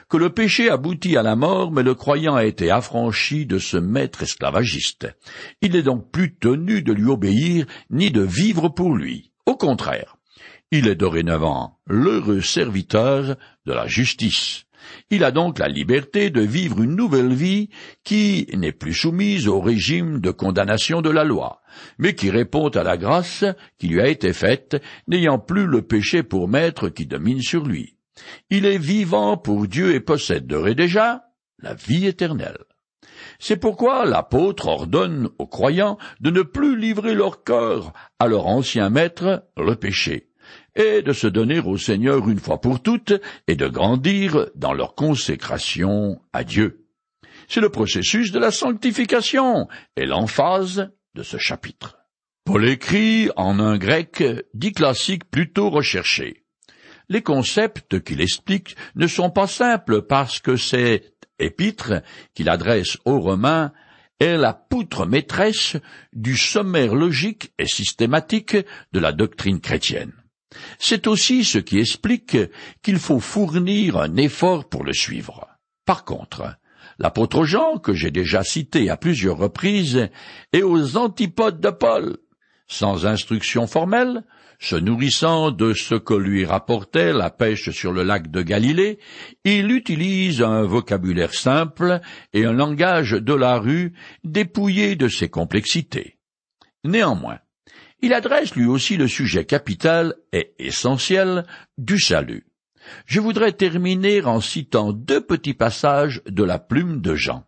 que 0.09 0.17
le 0.17 0.29
péché 0.29 0.69
aboutit 0.69 1.17
à 1.17 1.23
la 1.23 1.35
mort, 1.35 1.71
mais 1.71 1.83
le 1.83 1.95
croyant 1.95 2.35
a 2.35 2.45
été 2.45 2.71
affranchi 2.71 3.45
de 3.45 3.59
ce 3.59 3.77
maître 3.77 4.23
esclavagiste. 4.23 5.07
Il 5.61 5.73
n'est 5.73 5.83
donc 5.83 6.11
plus 6.11 6.35
tenu 6.35 6.81
de 6.81 6.93
lui 6.93 7.09
obéir, 7.09 7.65
ni 7.89 8.11
de 8.11 8.21
vivre 8.21 8.69
pour 8.69 8.95
lui. 8.95 9.31
Au 9.45 9.55
contraire, 9.55 10.15
il 10.71 10.87
est 10.87 10.95
dorénavant 10.95 11.79
l'heureux 11.85 12.41
serviteur 12.41 13.35
de 13.65 13.73
la 13.73 13.87
justice. 13.87 14.65
Il 15.09 15.23
a 15.23 15.31
donc 15.31 15.59
la 15.59 15.67
liberté 15.67 16.29
de 16.29 16.41
vivre 16.41 16.81
une 16.81 16.95
nouvelle 16.95 17.33
vie 17.33 17.69
qui 18.03 18.47
n'est 18.53 18.71
plus 18.71 18.93
soumise 18.93 19.47
au 19.47 19.59
régime 19.59 20.19
de 20.19 20.31
condamnation 20.31 21.01
de 21.01 21.09
la 21.09 21.23
loi, 21.23 21.61
mais 21.97 22.15
qui 22.15 22.29
répond 22.29 22.69
à 22.69 22.83
la 22.83 22.97
grâce 22.97 23.45
qui 23.77 23.87
lui 23.87 24.01
a 24.01 24.07
été 24.07 24.33
faite, 24.33 24.81
n'ayant 25.07 25.39
plus 25.39 25.65
le 25.65 25.81
péché 25.81 26.23
pour 26.23 26.47
maître 26.47 26.89
qui 26.89 27.05
domine 27.05 27.41
sur 27.41 27.65
lui. 27.65 27.97
Il 28.49 28.65
est 28.65 28.77
vivant 28.77 29.37
pour 29.37 29.67
Dieu 29.67 29.95
et 29.95 29.99
possède 29.99 30.47
d'ores 30.47 30.67
et 30.67 30.75
déjà 30.75 31.23
la 31.59 31.73
vie 31.73 32.05
éternelle. 32.05 32.57
C'est 33.39 33.57
pourquoi 33.57 34.05
l'apôtre 34.05 34.67
ordonne 34.67 35.29
aux 35.37 35.47
croyants 35.47 35.97
de 36.19 36.29
ne 36.29 36.41
plus 36.41 36.77
livrer 36.77 37.13
leur 37.13 37.43
cœur 37.43 37.93
à 38.19 38.27
leur 38.27 38.47
ancien 38.47 38.89
maître, 38.89 39.45
le 39.57 39.75
péché, 39.75 40.29
et 40.75 41.01
de 41.01 41.13
se 41.13 41.27
donner 41.27 41.59
au 41.59 41.77
Seigneur 41.77 42.27
une 42.29 42.39
fois 42.39 42.59
pour 42.59 42.81
toutes 42.81 43.13
et 43.47 43.55
de 43.55 43.67
grandir 43.67 44.47
dans 44.55 44.73
leur 44.73 44.95
consécration 44.95 46.21
à 46.33 46.43
Dieu. 46.43 46.85
C'est 47.47 47.61
le 47.61 47.69
processus 47.69 48.31
de 48.31 48.39
la 48.39 48.51
sanctification 48.51 49.67
et 49.95 50.05
l'emphase 50.05 50.91
de 51.15 51.23
ce 51.23 51.37
chapitre. 51.37 51.97
Paul 52.45 52.67
écrit 52.67 53.29
en 53.35 53.59
un 53.59 53.77
grec 53.77 54.23
dit 54.53 54.73
classique 54.73 55.29
plutôt 55.29 55.69
recherché. 55.69 56.43
Les 57.09 57.21
concepts 57.21 58.01
qu'il 58.01 58.21
explique 58.21 58.75
ne 58.95 59.07
sont 59.07 59.29
pas 59.29 59.47
simples 59.47 60.01
parce 60.01 60.39
que 60.39 60.55
cette 60.55 61.27
épître 61.39 62.01
qu'il 62.33 62.49
adresse 62.49 62.97
aux 63.05 63.19
Romains 63.19 63.71
est 64.19 64.37
la 64.37 64.53
poutre 64.53 65.05
maîtresse 65.05 65.77
du 66.13 66.37
sommaire 66.37 66.95
logique 66.95 67.51
et 67.59 67.67
systématique 67.67 68.57
de 68.93 68.99
la 68.99 69.11
doctrine 69.11 69.59
chrétienne. 69.59 70.13
C'est 70.79 71.07
aussi 71.07 71.43
ce 71.43 71.57
qui 71.57 71.79
explique 71.79 72.37
qu'il 72.81 72.99
faut 72.99 73.19
fournir 73.19 73.97
un 73.97 74.15
effort 74.15 74.69
pour 74.69 74.83
le 74.83 74.93
suivre. 74.93 75.47
Par 75.85 76.05
contre, 76.05 76.57
l'apôtre 76.99 77.45
Jean, 77.45 77.77
que 77.77 77.93
j'ai 77.93 78.11
déjà 78.11 78.43
cité 78.43 78.89
à 78.89 78.97
plusieurs 78.97 79.37
reprises, 79.37 80.09
est 80.51 80.63
aux 80.63 80.97
antipodes 80.97 81.59
de 81.59 81.69
Paul. 81.69 82.17
Sans 82.67 83.05
instruction 83.05 83.67
formelle, 83.67 84.23
se 84.59 84.75
nourrissant 84.77 85.51
de 85.51 85.73
ce 85.73 85.95
que 85.95 86.13
lui 86.13 86.45
rapportait 86.45 87.11
la 87.11 87.29
pêche 87.29 87.69
sur 87.71 87.91
le 87.91 88.03
lac 88.03 88.31
de 88.31 88.41
Galilée, 88.41 88.97
il 89.43 89.71
utilise 89.71 90.41
un 90.41 90.63
vocabulaire 90.63 91.33
simple 91.33 91.99
et 92.33 92.45
un 92.45 92.53
langage 92.53 93.11
de 93.11 93.33
la 93.33 93.59
rue 93.59 93.93
dépouillé 94.23 94.95
de 94.95 95.09
ses 95.09 95.29
complexités. 95.29 96.17
Néanmoins, 96.85 97.39
il 98.03 98.13
adresse 98.13 98.53
lui 98.53 98.65
aussi 98.65 98.97
le 98.97 99.07
sujet 99.07 99.45
capital 99.45 100.15
et 100.33 100.53
essentiel 100.59 101.45
du 101.77 101.97
salut. 101.97 102.45
Je 103.05 103.21
voudrais 103.21 103.53
terminer 103.53 104.21
en 104.23 104.41
citant 104.41 104.91
deux 104.91 105.25
petits 105.25 105.53
passages 105.53 106.21
de 106.25 106.43
la 106.43 106.59
plume 106.59 106.99
de 106.99 107.15
Jean, 107.15 107.47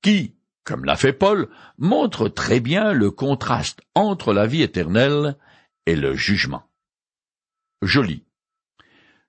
qui, 0.00 0.36
comme 0.62 0.84
l'a 0.84 0.94
fait 0.94 1.12
Paul, 1.12 1.48
montre 1.78 2.28
très 2.28 2.60
bien 2.60 2.92
le 2.92 3.10
contraste 3.10 3.80
entre 3.96 4.32
la 4.32 4.46
vie 4.46 4.62
éternelle 4.62 5.36
et 5.86 5.96
le 5.96 6.14
jugement. 6.14 6.62
Je 7.82 8.00
lis. 8.00 8.22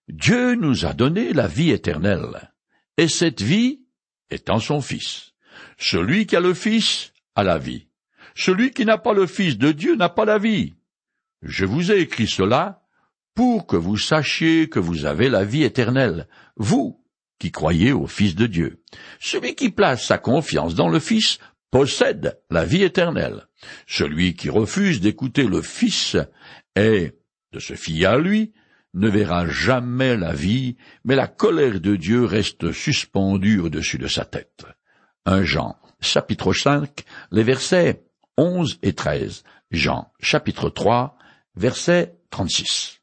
Dieu 0.08 0.54
nous 0.54 0.86
a 0.86 0.94
donné 0.94 1.34
la 1.34 1.48
vie 1.48 1.72
éternelle, 1.72 2.52
et 2.98 3.08
cette 3.08 3.42
vie 3.42 3.82
est 4.30 4.52
en 4.52 4.60
son 4.60 4.82
Fils. 4.82 5.34
Celui 5.80 6.28
qui 6.28 6.36
a 6.36 6.39
le 6.39 6.54
Fils 6.54 7.12
a 7.34 7.44
la 7.44 7.58
vie. 7.58 7.88
Celui 8.36 8.72
qui 8.72 8.86
n'a 8.86 8.98
pas 8.98 9.13
le 9.13 9.28
Fils 9.28 9.58
de 9.58 9.72
Dieu 9.72 9.96
n'a 9.96 10.10
pas 10.10 10.26
la 10.26 10.38
vie. 10.38 10.74
Je 11.41 11.65
vous 11.65 11.91
ai 11.91 12.00
écrit 12.00 12.28
cela 12.28 12.84
pour 13.36 13.67
que 13.67 13.76
vous 13.76 13.98
sachiez 13.98 14.69
que 14.69 14.80
vous 14.80 15.06
avez 15.06 15.30
la 15.30 15.43
vie 15.43 15.63
éternelle, 15.63 16.28
vous 16.56 17.04
qui 17.39 17.52
croyez 17.52 17.91
au 17.91 18.08
Fils 18.08 18.36
de 18.36 18.48
Dieu. 18.48 18.82
Celui 19.19 19.56
qui 19.56 19.69
place 19.69 20.06
sa 20.06 20.17
confiance 20.17 20.76
dans 20.76 20.88
le 20.88 21.00
Fils 21.00 21.39
possède 21.72 22.39
la 22.50 22.63
vie 22.63 22.84
éternelle. 22.84 23.48
Celui 23.88 24.36
qui 24.36 24.50
refuse 24.50 25.02
d'écouter 25.02 25.43
le 25.43 25.62
Fils 25.62 26.15
et 26.76 27.13
de 27.52 27.60
se 27.60 27.74
fier 27.74 28.06
à 28.06 28.17
lui 28.17 28.54
ne 28.93 29.10
verra 29.10 29.48
jamais 29.48 30.15
la 30.15 30.34
vie, 30.34 30.78
mais 31.04 31.15
la 31.15 31.28
colère 31.28 31.80
de 31.80 31.96
Dieu 31.96 32.26
reste 32.26 32.72
suspendue 32.72 33.60
au-dessus 33.60 33.98
de 33.98 34.08
sa 34.08 34.24
tête. 34.24 34.65
1 35.26 35.43
Jean, 35.43 35.76
chapitre 36.00 36.54
5, 36.54 37.04
les 37.32 37.43
versets 37.43 38.04
11 38.38 38.80
et 38.82 38.93
13. 38.93 39.43
Jean, 39.72 40.12
chapitre 40.19 40.69
3, 40.69 41.17
verset 41.56 42.15
36. 42.32 43.03